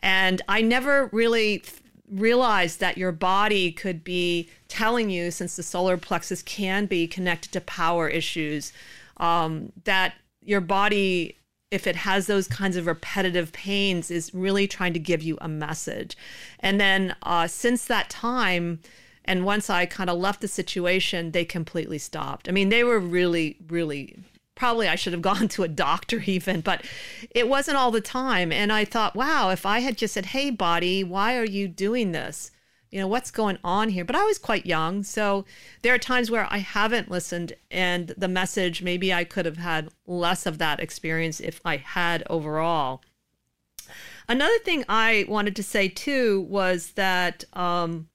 And 0.00 0.42
I 0.48 0.60
never 0.60 1.08
really 1.12 1.62
realized 2.10 2.80
that 2.80 2.98
your 2.98 3.12
body 3.12 3.70
could 3.70 4.02
be 4.02 4.50
telling 4.68 5.08
you, 5.08 5.30
since 5.30 5.56
the 5.56 5.62
solar 5.62 5.96
plexus 5.96 6.42
can 6.42 6.86
be 6.86 7.06
connected 7.06 7.52
to 7.52 7.60
power 7.60 8.08
issues, 8.08 8.72
um, 9.18 9.72
that 9.84 10.14
your 10.42 10.60
body 10.60 11.38
if 11.72 11.86
it 11.86 11.96
has 11.96 12.26
those 12.26 12.46
kinds 12.46 12.76
of 12.76 12.86
repetitive 12.86 13.50
pains, 13.52 14.10
is 14.10 14.32
really 14.34 14.68
trying 14.68 14.92
to 14.92 14.98
give 14.98 15.22
you 15.22 15.38
a 15.40 15.48
message. 15.48 16.16
And 16.60 16.78
then 16.78 17.16
uh, 17.22 17.46
since 17.46 17.86
that 17.86 18.10
time, 18.10 18.80
and 19.24 19.46
once 19.46 19.70
I 19.70 19.86
kind 19.86 20.10
of 20.10 20.18
left 20.18 20.42
the 20.42 20.48
situation, 20.48 21.30
they 21.30 21.46
completely 21.46 21.96
stopped. 21.96 22.46
I 22.46 22.52
mean, 22.52 22.68
they 22.68 22.84
were 22.84 23.00
really, 23.00 23.56
really 23.68 24.18
probably 24.54 24.86
I 24.86 24.96
should 24.96 25.14
have 25.14 25.22
gone 25.32 25.48
to 25.48 25.62
a 25.62 25.68
doctor 25.68 26.22
even, 26.26 26.60
but 26.60 26.84
it 27.30 27.48
wasn't 27.48 27.78
all 27.78 27.90
the 27.90 28.02
time. 28.02 28.52
And 28.52 28.70
I 28.70 28.84
thought, 28.84 29.16
wow, 29.16 29.48
if 29.48 29.64
I 29.64 29.78
had 29.78 29.96
just 29.96 30.12
said, 30.12 30.26
hey, 30.26 30.50
body, 30.50 31.02
why 31.02 31.36
are 31.36 31.46
you 31.46 31.68
doing 31.68 32.12
this? 32.12 32.50
You 32.92 33.00
know 33.00 33.08
what's 33.08 33.30
going 33.30 33.58
on 33.64 33.88
here? 33.88 34.04
But 34.04 34.14
i 34.16 34.22
was 34.24 34.38
quite 34.38 34.66
young 34.66 35.02
so 35.02 35.44
there 35.80 35.94
are 35.94 35.98
times 35.98 36.30
where 36.30 36.46
i 36.50 36.58
haven't 36.58 37.10
listened 37.10 37.54
and 37.70 38.08
the 38.16 38.28
message 38.28 38.82
maybe 38.82 39.12
i 39.12 39.24
could 39.24 39.46
have 39.46 39.56
had 39.56 39.88
less 40.06 40.46
of 40.46 40.58
that 40.58 40.78
experience 40.78 41.40
if 41.40 41.60
i 41.64 41.78
had 41.78 42.22
overall. 42.28 43.02
Another 44.28 44.58
thing 44.58 44.84
i 44.88 45.24
wanted 45.26 45.56
to 45.56 45.62
say 45.62 45.88
too 45.88 46.42
was 46.42 46.92
that 46.92 47.44
um, 47.54 48.08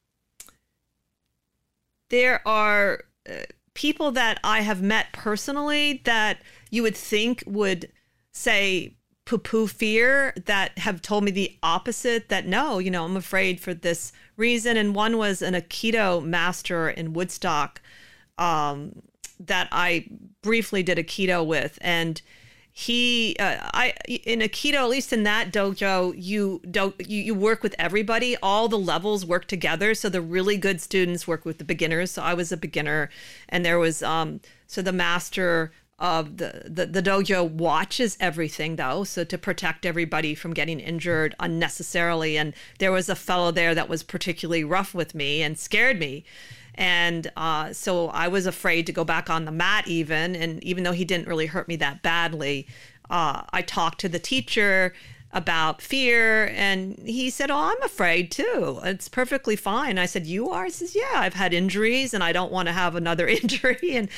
there 2.10 2.48
are 2.48 3.04
uh, 3.30 3.44
people 3.74 4.12
that 4.12 4.40
i 4.44 4.62
have 4.62 4.82
met 4.82 5.12
personally 5.12 6.02
that 6.06 6.42
you 6.70 6.84
would 6.84 6.96
think 6.96 7.44
would 7.48 7.92
say 8.32 8.97
poo 9.28 9.38
poo 9.38 9.68
fear 9.68 10.34
that 10.46 10.78
have 10.78 11.02
told 11.02 11.22
me 11.22 11.32
the 11.32 11.58
opposite 11.62 12.30
that 12.30 12.48
no, 12.48 12.80
you 12.80 12.90
know, 12.90 13.04
I'm 13.04 13.18
afraid 13.18 13.60
for 13.60 13.74
this 13.74 14.14
reason. 14.38 14.78
And 14.78 14.96
one 14.96 15.18
was 15.18 15.42
an 15.42 15.54
Aikido 15.54 16.24
master 16.24 16.90
in 16.90 17.12
Woodstock 17.12 17.82
um, 18.38 19.02
that 19.42 19.68
I 19.70 20.08
briefly 20.42 20.82
did 20.82 20.98
Aikido 20.98 21.46
with. 21.46 21.78
And 21.82 22.22
he, 22.72 23.36
uh, 23.38 23.58
I, 23.74 23.96
in 24.08 24.40
Aikido, 24.40 24.76
at 24.76 24.90
least 24.90 25.12
in 25.12 25.24
that 25.24 25.52
dojo, 25.52 26.14
you 26.16 26.62
don't, 26.72 26.96
you, 27.06 27.22
you 27.22 27.36
work 27.36 27.64
with 27.64 27.76
everybody. 27.78 28.38
All 28.42 28.70
the 28.70 28.80
levels 28.80 29.26
work 29.26 29.46
together. 29.46 29.94
So 29.94 30.08
the 30.08 30.22
really 30.22 30.56
good 30.56 30.80
students 30.80 31.28
work 31.28 31.44
with 31.44 31.58
the 31.58 31.66
beginners. 31.66 32.12
So 32.12 32.22
I 32.22 32.34
was 32.34 32.54
a 32.54 32.58
beginner 32.58 33.10
and 33.50 33.66
there 33.66 33.78
was, 33.78 34.02
um, 34.04 34.40
so 34.68 34.82
the 34.82 34.94
master 34.94 35.74
of 36.00 36.38
the, 36.38 36.64
the, 36.66 36.86
the 36.86 37.02
dojo 37.02 37.50
watches 37.50 38.18
everything 38.20 38.76
though. 38.76 39.04
So 39.04 39.24
to 39.24 39.38
protect 39.38 39.86
everybody 39.86 40.36
from 40.36 40.54
getting 40.54 40.80
injured 40.80 41.36
unnecessarily. 41.40 42.38
And 42.38 42.54
there 42.80 42.92
was 42.92 43.10
a 43.10 43.16
fellow 43.16 43.52
there 43.52 43.74
that 43.74 43.90
was 43.90 44.04
particularly 44.04 44.64
rough 44.64 44.94
with 44.94 45.16
me 45.16 45.42
and 45.42 45.58
scared 45.58 46.00
me. 46.00 46.24
And 46.76 47.32
uh, 47.36 47.74
so 47.74 48.10
i 48.10 48.28
was 48.28 48.46
afraid 48.46 48.86
to 48.86 48.92
go 48.92 49.04
back 49.04 49.30
on 49.30 49.46
the 49.46 49.52
mat 49.52 49.88
even. 49.88 50.36
And 50.36 50.64
even 50.64 50.84
though 50.84 50.92
he 50.92 51.06
didn't 51.06 51.28
really 51.28 51.48
hurt 51.48 51.68
me 51.68 51.76
that 51.78 52.04
badly 52.04 52.68
uh, 53.10 53.44
i 53.50 53.62
talked 53.62 54.00
to 54.02 54.10
the 54.10 54.20
teacher 54.20 54.94
about 55.38 55.84
fear 55.84 56.48
and 56.56 56.98
he 57.06 57.30
said 57.30 57.52
oh 57.52 57.56
i'm 57.56 57.82
afraid 57.84 58.32
too. 58.32 58.80
It's 58.84 59.08
perfectly 59.08 59.56
fine. 59.56 60.00
I 60.00 60.08
said 60.08 60.26
you 60.26 60.50
are? 60.50 60.66
He 60.66 60.72
says 60.72 60.96
yeah 60.96 61.14
i've 61.14 61.36
had 61.36 61.54
injuries 61.54 62.14
and 62.16 62.24
i 62.24 62.32
don't 62.32 62.52
want 62.52 62.68
to 62.68 62.74
have 62.74 62.96
another 62.96 63.28
injury. 63.42 63.96
And 63.96 64.10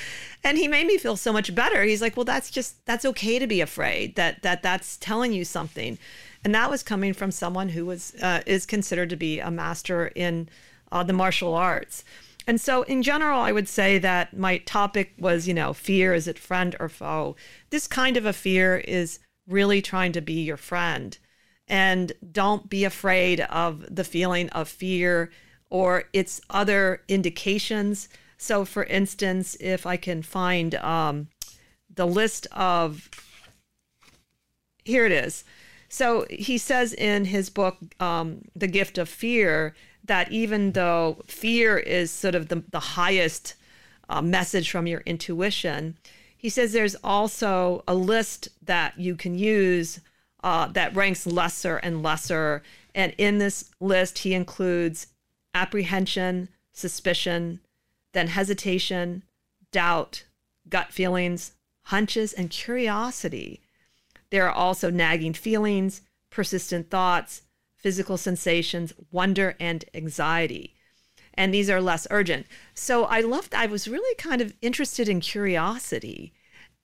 and 0.45 0.57
he 0.57 0.69
made 0.69 0.87
me 0.87 0.97
feel 0.97 1.17
so 1.17 1.33
much 1.33 1.53
better. 1.53 1.83
He's 1.83 2.01
like 2.01 2.15
well 2.15 2.23
that's 2.23 2.49
just 2.49 2.85
that's 2.85 3.03
okay 3.03 3.37
to 3.37 3.47
be 3.47 3.59
afraid 3.59 4.15
that 4.15 4.41
that 4.43 4.63
that's 4.63 4.95
telling 4.97 5.33
you 5.33 5.43
something. 5.43 5.97
And 6.45 6.55
that 6.55 6.71
was 6.71 6.83
coming 6.83 7.13
from 7.13 7.31
someone 7.31 7.69
who 7.69 7.85
was 7.85 8.15
uh, 8.21 8.41
is 8.45 8.65
considered 8.65 9.09
to 9.09 9.17
be 9.17 9.41
a 9.41 9.51
master 9.51 10.07
in 10.15 10.47
uh, 10.89 11.03
the 11.03 11.11
martial 11.11 11.53
arts. 11.53 12.05
And 12.47 12.61
so 12.61 12.83
in 12.83 13.03
general 13.03 13.41
i 13.41 13.51
would 13.51 13.67
say 13.67 13.99
that 13.99 14.35
my 14.35 14.59
topic 14.59 15.13
was 15.19 15.49
you 15.49 15.53
know 15.53 15.73
fear 15.73 16.13
is 16.13 16.29
it 16.29 16.39
friend 16.39 16.77
or 16.79 16.87
foe? 16.87 17.35
This 17.71 17.87
kind 17.87 18.15
of 18.15 18.25
a 18.25 18.31
fear 18.31 18.77
is 18.77 19.19
really 19.49 19.81
trying 19.81 20.11
to 20.13 20.21
be 20.21 20.41
your 20.41 20.57
friend. 20.57 21.17
And 21.67 22.13
don't 22.31 22.69
be 22.69 22.83
afraid 22.83 23.41
of 23.41 23.85
the 23.93 24.03
feeling 24.03 24.49
of 24.49 24.67
fear 24.67 25.31
or 25.69 26.05
its 26.13 26.41
other 26.49 27.01
indications. 27.07 28.09
So, 28.37 28.65
for 28.65 28.85
instance, 28.85 29.57
if 29.59 29.85
I 29.85 29.97
can 29.97 30.23
find 30.23 30.75
um, 30.75 31.27
the 31.93 32.07
list 32.07 32.47
of, 32.51 33.09
here 34.85 35.05
it 35.05 35.11
is. 35.11 35.43
So, 35.89 36.25
he 36.29 36.57
says 36.57 36.93
in 36.93 37.25
his 37.25 37.49
book, 37.49 37.77
um, 37.99 38.43
The 38.55 38.67
Gift 38.67 38.97
of 38.97 39.09
Fear, 39.09 39.75
that 40.05 40.31
even 40.31 40.71
though 40.71 41.21
fear 41.27 41.77
is 41.77 42.09
sort 42.09 42.33
of 42.35 42.47
the, 42.47 42.63
the 42.71 42.79
highest 42.79 43.55
uh, 44.07 44.21
message 44.21 44.71
from 44.71 44.87
your 44.87 45.01
intuition, 45.01 45.97
he 46.39 46.47
says 46.47 46.71
there's 46.71 46.95
also 47.03 47.83
a 47.85 47.93
list 47.93 48.47
that 48.63 48.97
you 48.97 49.13
can 49.15 49.37
use 49.37 49.99
uh, 50.41 50.67
that 50.67 50.95
ranks 50.95 51.27
lesser 51.27 51.75
and 51.75 52.01
lesser. 52.01 52.63
And 52.95 53.13
in 53.17 53.39
this 53.39 53.69
list, 53.81 54.19
he 54.19 54.33
includes 54.33 55.07
apprehension, 55.53 56.47
suspicion, 56.71 57.59
then 58.13 58.27
hesitation, 58.27 59.23
doubt, 59.73 60.23
gut 60.69 60.93
feelings, 60.93 61.55
hunches, 61.83 62.31
and 62.31 62.49
curiosity. 62.49 63.59
There 64.29 64.45
are 64.47 64.53
also 64.53 64.89
nagging 64.89 65.33
feelings, 65.33 66.03
persistent 66.29 66.89
thoughts, 66.89 67.41
physical 67.75 68.15
sensations, 68.15 68.93
wonder, 69.11 69.57
and 69.59 69.83
anxiety. 69.93 70.73
And 71.33 71.53
these 71.53 71.69
are 71.69 71.81
less 71.81 72.07
urgent. 72.11 72.45
So 72.73 73.05
I 73.05 73.21
loved, 73.21 73.55
I 73.55 73.65
was 73.65 73.87
really 73.87 74.15
kind 74.15 74.41
of 74.41 74.53
interested 74.61 75.07
in 75.07 75.19
curiosity. 75.21 76.33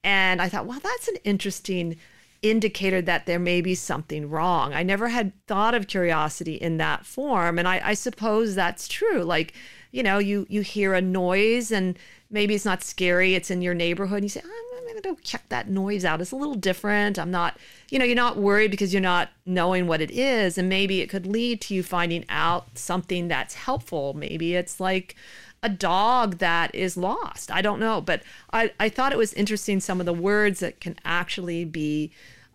And 0.04 0.42
I 0.42 0.50
thought, 0.50 0.66
well, 0.66 0.80
that's 0.82 1.08
an 1.08 1.18
interesting 1.24 1.98
indicator 2.42 3.02
that 3.02 3.26
there 3.26 3.40
may 3.40 3.60
be 3.62 3.76
something 3.76 4.30
wrong. 4.30 4.74
I 4.74 4.84
never 4.84 5.10
had 5.10 5.34
thought 5.48 5.74
of 5.74 5.88
curiosity 5.88 6.56
in 6.56 6.78
that 6.78 7.06
form. 7.06 7.58
And 7.58 7.68
I, 7.68 7.82
I 7.84 7.94
suppose 7.96 8.56
that's 8.56 8.88
true. 8.88 9.24
Like, 9.24 9.54
you 9.92 10.04
know, 10.04 10.20
you 10.20 10.46
you 10.50 10.62
hear 10.62 10.94
a 10.94 11.02
noise 11.02 11.72
and 11.72 11.98
maybe 12.30 12.54
it's 12.54 12.66
not 12.66 12.84
scary, 12.84 13.34
it's 13.34 13.50
in 13.50 13.62
your 13.62 13.74
neighborhood, 13.74 14.18
and 14.18 14.26
you 14.26 14.30
say, 14.30 14.42
I'm 14.86 14.94
gonna 14.94 15.16
go 15.16 15.20
check 15.24 15.50
that 15.50 15.68
noise 15.68 16.06
out. 16.06 16.22
It's 16.22 16.32
a 16.32 16.36
little 16.36 16.56
different. 16.56 17.18
I'm 17.18 17.32
not, 17.32 17.58
you 17.90 17.98
know, 17.98 18.06
you're 18.06 18.16
not 18.16 18.38
worried 18.38 18.72
because 18.72 18.94
you're 18.94 19.02
not 19.02 19.30
knowing 19.46 19.88
what 19.88 20.02
it 20.02 20.12
is. 20.12 20.58
And 20.58 20.70
maybe 20.70 21.02
it 21.02 21.10
could 21.10 21.26
lead 21.26 21.62
to 21.62 21.74
you 21.74 21.82
finding 21.82 22.26
out 22.30 22.78
something 22.78 23.28
that's 23.28 23.56
helpful. 23.56 24.14
Maybe 24.14 24.56
it's 24.56 24.80
like 24.80 25.16
a 25.64 25.70
dog 25.70 26.38
that 26.38 26.74
is 26.76 26.98
lost. 26.98 27.50
I 27.52 27.62
don't 27.64 27.80
know. 27.80 28.00
But 28.00 28.22
I, 28.54 28.72
I 28.80 28.90
thought 28.90 29.12
it 29.12 29.18
was 29.18 29.34
interesting 29.34 29.80
some 29.80 30.00
of 30.00 30.06
the 30.06 30.14
words 30.14 30.60
that 30.60 30.80
can 30.80 30.98
actually 31.04 31.66
be 31.66 32.12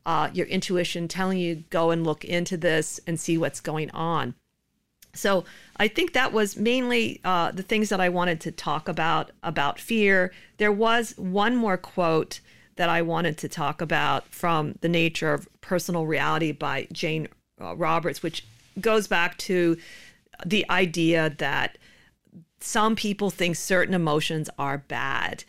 uh, 0.06 0.30
your 0.32 0.46
intuition 0.46 1.08
telling 1.08 1.38
you 1.38 1.64
go 1.70 1.90
and 1.90 2.04
look 2.04 2.24
into 2.24 2.56
this 2.56 3.00
and 3.06 3.18
see 3.18 3.36
what's 3.36 3.60
going 3.60 3.90
on. 3.90 4.34
So 5.14 5.44
I 5.76 5.88
think 5.88 6.12
that 6.12 6.32
was 6.32 6.56
mainly 6.56 7.20
uh, 7.24 7.50
the 7.52 7.62
things 7.62 7.88
that 7.88 8.00
I 8.00 8.08
wanted 8.08 8.40
to 8.42 8.52
talk 8.52 8.88
about 8.88 9.30
about 9.42 9.80
fear. 9.80 10.32
There 10.58 10.72
was 10.72 11.14
one 11.16 11.56
more 11.56 11.76
quote 11.76 12.40
that 12.76 12.88
I 12.88 13.02
wanted 13.02 13.36
to 13.38 13.48
talk 13.48 13.80
about 13.80 14.32
from 14.32 14.74
The 14.80 14.88
Nature 14.88 15.34
of 15.34 15.48
Personal 15.60 16.06
Reality 16.06 16.52
by 16.52 16.86
Jane 16.92 17.28
uh, 17.60 17.76
Roberts, 17.76 18.22
which 18.22 18.46
goes 18.80 19.06
back 19.06 19.36
to 19.38 19.76
the 20.46 20.68
idea 20.70 21.34
that 21.38 21.76
some 22.60 22.94
people 22.94 23.30
think 23.30 23.56
certain 23.56 23.94
emotions 23.94 24.48
are 24.58 24.78
bad. 24.78 25.44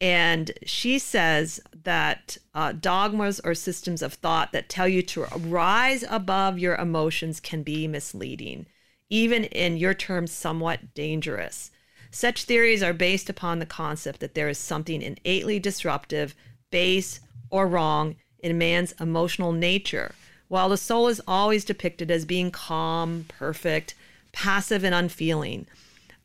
And 0.00 0.50
she 0.66 0.98
says 0.98 1.60
that 1.84 2.36
uh, 2.54 2.72
dogmas 2.72 3.40
or 3.40 3.54
systems 3.54 4.02
of 4.02 4.14
thought 4.14 4.52
that 4.52 4.68
tell 4.68 4.88
you 4.88 5.02
to 5.02 5.24
rise 5.38 6.04
above 6.10 6.58
your 6.58 6.74
emotions 6.74 7.40
can 7.40 7.62
be 7.62 7.86
misleading 7.86 8.66
even 9.10 9.44
in 9.44 9.76
your 9.76 9.94
terms, 9.94 10.32
somewhat 10.32 10.94
dangerous. 10.94 11.70
Such 12.10 12.44
theories 12.44 12.82
are 12.82 12.92
based 12.92 13.28
upon 13.28 13.58
the 13.58 13.66
concept 13.66 14.20
that 14.20 14.34
there 14.34 14.48
is 14.48 14.58
something 14.58 15.02
innately 15.02 15.58
disruptive, 15.58 16.34
base, 16.70 17.20
or 17.50 17.66
wrong 17.66 18.16
in 18.38 18.56
man's 18.58 18.92
emotional 19.00 19.52
nature, 19.52 20.14
while 20.48 20.68
the 20.68 20.76
soul 20.76 21.08
is 21.08 21.20
always 21.26 21.64
depicted 21.64 22.10
as 22.10 22.24
being 22.24 22.50
calm, 22.50 23.24
perfect, 23.28 23.94
passive, 24.32 24.84
and 24.84 24.94
unfeeling. 24.94 25.66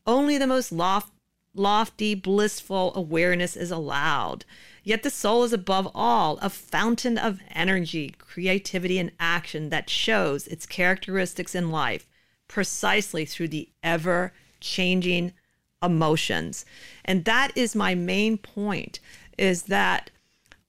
Only 0.06 0.38
the 0.38 0.46
most 0.46 0.70
loft, 0.70 1.12
lofty, 1.54 2.14
blissful 2.14 2.92
awareness 2.94 3.56
is 3.56 3.70
allowed. 3.70 4.44
Yet 4.84 5.02
the 5.02 5.10
soul 5.10 5.44
is 5.44 5.52
above 5.52 5.90
all 5.94 6.38
a 6.38 6.50
fountain 6.50 7.18
of 7.18 7.40
energy, 7.50 8.14
creativity, 8.18 8.98
and 8.98 9.12
action 9.18 9.68
that 9.70 9.90
shows 9.90 10.46
its 10.46 10.66
characteristics 10.66 11.54
in 11.54 11.70
life 11.70 12.06
precisely 12.50 13.24
through 13.24 13.46
the 13.46 13.68
ever 13.80 14.32
changing 14.58 15.32
emotions. 15.80 16.64
And 17.04 17.24
that 17.24 17.56
is 17.56 17.76
my 17.76 17.94
main 17.94 18.38
point 18.38 18.98
is 19.38 19.62
that 19.64 20.10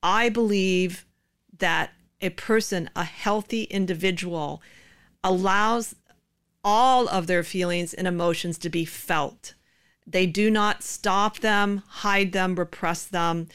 I 0.04 0.30
believe 0.30 1.06
that 1.58 1.92
a 2.22 2.30
person, 2.30 2.88
a 2.96 3.04
healthy 3.04 3.64
individual, 3.64 4.62
allows 5.24 5.96
all 6.64 7.08
of 7.10 7.26
their 7.26 7.44
feelings 7.44 7.96
and 7.96 8.08
emotions 8.08 8.60
to 8.60 8.70
be 8.70 8.86
felt. 8.86 9.56
They 10.06 10.28
do 10.28 10.52
not 10.52 10.84
stop 10.84 11.40
them, 11.40 11.82
hide 11.88 12.32
them, 12.32 12.56
repress 12.56 13.06
them. 13.06 13.48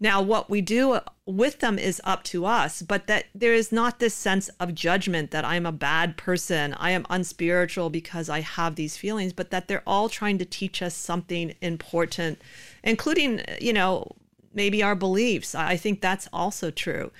Now, 0.00 0.22
what 0.22 0.48
we 0.48 0.62
do 0.62 1.00
with 1.26 1.60
them 1.60 1.78
is 1.78 2.02
up 2.04 2.22
to 2.24 2.44
us, 2.44 2.82
but 2.82 3.06
that 3.06 3.26
there 3.34 3.54
is 3.54 3.72
not 3.72 3.98
this 3.98 4.14
sense 4.14 4.50
of 4.60 4.74
judgment 4.74 5.30
that 5.30 5.44
I'm 5.44 5.64
a 5.64 5.72
bad 5.72 6.16
person, 6.16 6.74
I 6.74 6.90
am 6.90 7.06
unspiritual 7.08 7.88
because 7.88 8.28
I 8.28 8.40
have 8.40 8.76
these 8.76 8.96
feelings, 8.96 9.32
but 9.32 9.50
that 9.50 9.66
they're 9.66 9.82
all 9.86 10.08
trying 10.08 10.36
to 10.38 10.44
teach 10.44 10.82
us 10.82 10.94
something 10.94 11.54
important, 11.62 12.40
including, 12.82 13.40
you 13.58 13.72
know, 13.72 14.12
maybe 14.52 14.82
our 14.82 14.94
beliefs. 14.94 15.54
I 15.54 15.76
think 15.76 16.00
that's 16.00 16.28
also 16.32 16.70
true. 16.70 17.10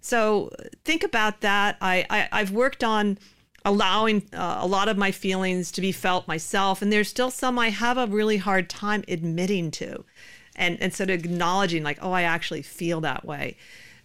So 0.00 0.50
think 0.84 1.04
about 1.04 1.42
that. 1.42 1.76
I, 1.82 2.28
I 2.32 2.38
have 2.38 2.52
worked 2.52 2.82
on 2.82 3.18
allowing 3.64 4.22
uh, 4.32 4.58
a 4.60 4.66
lot 4.66 4.88
of 4.88 4.96
my 4.96 5.10
feelings 5.10 5.70
to 5.72 5.82
be 5.82 5.92
felt 5.92 6.26
myself, 6.26 6.80
and 6.80 6.90
there's 6.90 7.08
still 7.08 7.30
some 7.30 7.58
I 7.58 7.68
have 7.68 7.98
a 7.98 8.06
really 8.06 8.38
hard 8.38 8.70
time 8.70 9.04
admitting 9.06 9.70
to 9.72 10.04
and 10.56 10.80
and 10.80 10.92
sort 10.92 11.10
of 11.10 11.24
acknowledging 11.24 11.82
like 11.82 11.98
oh 12.02 12.12
i 12.12 12.22
actually 12.22 12.62
feel 12.62 13.00
that 13.00 13.24
way. 13.24 13.56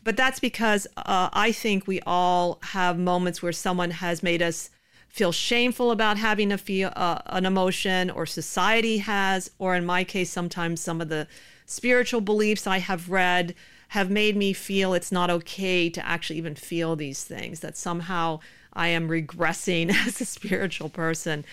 But 0.04 0.18
that's 0.18 0.40
because 0.40 0.86
uh, 0.98 1.30
i 1.34 1.52
think 1.52 1.88
we 1.88 2.00
all 2.06 2.60
have 2.62 2.98
moments 2.98 3.42
where 3.42 3.52
someone 3.52 3.92
has 3.92 4.22
made 4.22 4.42
us 4.42 4.70
feel 5.10 5.32
shameful 5.32 5.92
about 5.92 6.18
having 6.18 6.52
a 6.52 6.58
feel 6.58 6.92
uh, 6.96 7.20
an 7.28 7.46
emotion 7.46 8.10
or 8.10 8.26
society 8.26 8.98
has 9.00 9.50
or 9.60 9.76
in 9.76 9.86
my 9.86 10.04
case 10.04 10.30
sometimes 10.30 10.82
some 10.82 11.00
of 11.02 11.10
the 11.10 11.28
spiritual 11.66 12.22
beliefs 12.22 12.68
i 12.68 12.80
have 12.80 13.10
read 13.10 13.56
have 13.90 14.10
made 14.10 14.36
me 14.36 14.52
feel 14.52 14.94
it's 14.94 15.12
not 15.12 15.30
okay 15.30 15.90
to 15.90 16.06
actually 16.06 16.38
even 16.38 16.54
feel 16.54 16.96
these 16.96 17.24
things 17.24 17.62
that 17.62 17.78
somehow 17.78 18.40
i 18.74 18.88
am 18.88 19.08
regressing 19.08 19.90
as 20.08 20.20
a 20.22 20.26
spiritual 20.26 20.90
person. 20.90 21.46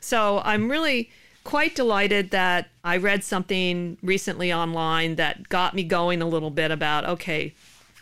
So 0.00 0.42
i'm 0.44 0.70
really 0.70 1.10
quite 1.44 1.74
delighted 1.74 2.30
that 2.30 2.68
I 2.82 2.96
read 2.96 3.22
something 3.22 3.98
recently 4.02 4.52
online 4.52 5.16
that 5.16 5.48
got 5.48 5.74
me 5.74 5.84
going 5.84 6.22
a 6.22 6.28
little 6.28 6.50
bit 6.50 6.70
about 6.70 7.04
okay, 7.04 7.54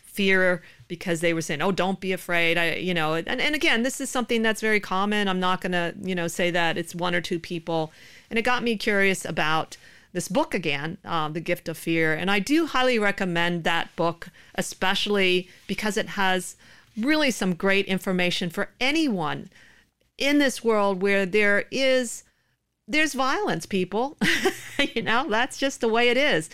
fear 0.04 0.62
because 0.88 1.20
they 1.20 1.34
were 1.34 1.42
saying, 1.42 1.62
"Oh, 1.62 1.72
don't 1.72 2.00
be 2.00 2.12
afraid." 2.12 2.56
I, 2.56 2.74
you 2.74 2.94
know, 2.94 3.14
and 3.14 3.40
and 3.40 3.54
again, 3.54 3.82
this 3.82 4.00
is 4.00 4.10
something 4.10 4.42
that's 4.42 4.60
very 4.60 4.80
common. 4.80 5.28
I'm 5.28 5.40
not 5.40 5.60
going 5.60 5.72
to, 5.72 5.94
you 6.00 6.14
know, 6.14 6.28
say 6.28 6.50
that 6.50 6.78
it's 6.78 6.94
one 6.94 7.14
or 7.14 7.20
two 7.20 7.38
people, 7.38 7.92
and 8.30 8.38
it 8.38 8.42
got 8.42 8.62
me 8.62 8.76
curious 8.76 9.24
about 9.24 9.76
this 10.12 10.28
book 10.28 10.54
again, 10.54 10.98
uh, 11.04 11.28
The 11.28 11.40
Gift 11.40 11.68
of 11.68 11.78
Fear, 11.78 12.14
and 12.14 12.30
I 12.30 12.38
do 12.38 12.66
highly 12.66 12.98
recommend 12.98 13.64
that 13.64 13.94
book, 13.96 14.28
especially 14.54 15.48
because 15.66 15.96
it 15.96 16.10
has 16.10 16.56
really 16.98 17.30
some 17.30 17.54
great 17.54 17.86
information 17.86 18.50
for 18.50 18.68
anyone 18.78 19.48
in 20.18 20.38
this 20.38 20.62
world 20.62 21.00
where 21.00 21.24
there 21.24 21.64
is 21.70 22.22
there's 22.92 23.14
violence, 23.14 23.66
people. 23.66 24.16
you 24.94 25.02
know, 25.02 25.28
that's 25.28 25.58
just 25.58 25.80
the 25.80 25.88
way 25.88 26.08
it 26.08 26.16
is. 26.16 26.50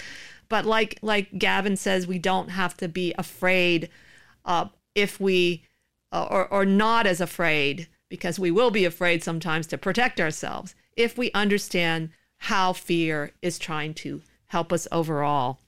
But 0.48 0.64
like 0.64 0.98
like 1.02 1.38
Gavin 1.38 1.76
says, 1.76 2.06
we 2.06 2.18
don't 2.18 2.50
have 2.50 2.76
to 2.78 2.88
be 2.88 3.14
afraid 3.18 3.90
uh, 4.44 4.66
if 4.94 5.20
we 5.20 5.62
uh, 6.12 6.26
or 6.30 6.48
or 6.48 6.64
not 6.64 7.06
as 7.06 7.20
afraid 7.20 7.88
because 8.08 8.38
we 8.38 8.50
will 8.50 8.70
be 8.70 8.84
afraid 8.84 9.22
sometimes 9.22 9.66
to 9.66 9.76
protect 9.76 10.20
ourselves 10.20 10.74
if 10.96 11.18
we 11.18 11.30
understand 11.32 12.10
how 12.38 12.72
fear 12.72 13.32
is 13.42 13.58
trying 13.58 13.92
to 13.92 14.22
help 14.46 14.72
us 14.72 14.88
overall. 14.90 15.58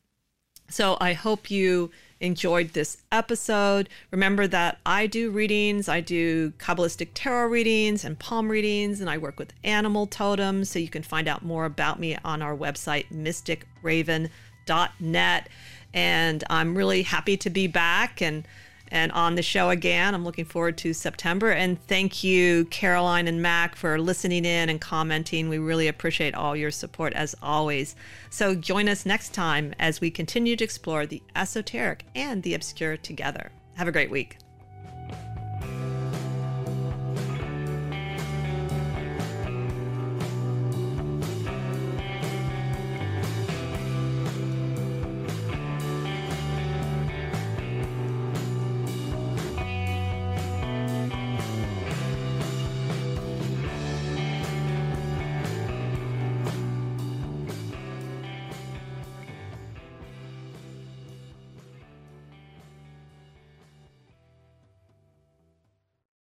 So 0.69 0.97
I 1.01 1.13
hope 1.13 1.51
you 1.51 1.91
enjoyed 2.21 2.71
this 2.71 2.99
episode. 3.11 3.89
Remember 4.11 4.47
that 4.47 4.79
I 4.85 5.07
do 5.07 5.31
readings, 5.31 5.89
I 5.89 6.01
do 6.01 6.51
Kabbalistic 6.59 7.09
tarot 7.15 7.49
readings 7.49 8.05
and 8.05 8.19
palm 8.19 8.51
readings, 8.51 9.01
and 9.01 9.09
I 9.09 9.17
work 9.19 9.39
with 9.39 9.53
animal 9.65 10.07
totems. 10.07 10.71
So 10.71 10.79
you 10.79 10.89
can 10.89 11.03
find 11.03 11.29
out 11.29 11.43
more 11.45 11.65
about 11.65 11.99
me 11.99 12.19
on 12.25 12.43
our 12.43 12.57
website, 12.57 13.07
mysticraven.net. 13.13 15.49
And 15.93 16.45
I'm 16.49 16.79
really 16.79 17.03
happy 17.03 17.37
to 17.39 17.51
be 17.51 17.67
back 17.67 18.23
and 18.23 18.47
and 18.91 19.13
on 19.13 19.35
the 19.35 19.43
show 19.43 19.71
again. 19.71 20.15
I'm 20.15 20.25
looking 20.25 20.45
forward 20.45 20.77
to 20.79 20.93
September. 20.93 21.51
And 21.51 21.81
thank 21.87 22.25
you, 22.25 22.65
Caroline 22.67 23.29
and 23.29 23.41
Mac, 23.41 23.77
for 23.77 23.99
listening 23.99 24.45
in 24.45 24.69
and 24.69 24.81
commenting. 24.81 25.49
We 25.49 25.59
really 25.59 25.89
appreciate 25.89 26.35
all 26.35 26.57
your 26.57 26.71
support 26.71 27.13
as 27.13 27.35
always. 27.43 27.95
So 28.31 28.55
join 28.55 28.89
us 28.89 29.07
next 29.07 29.33
time 29.33 29.75
as 29.79 30.01
we 30.01 30.11
continue 30.11 30.57
to 30.57 30.65
explore 30.65 31.07
the 31.07 31.23
esoteric 31.37 32.05
and 32.15 32.43
the 32.43 32.55
obscure 32.55 32.97
together. 32.97 33.53
Have 33.77 33.89
a 33.89 33.93
great 33.93 34.11
week. 34.11 34.40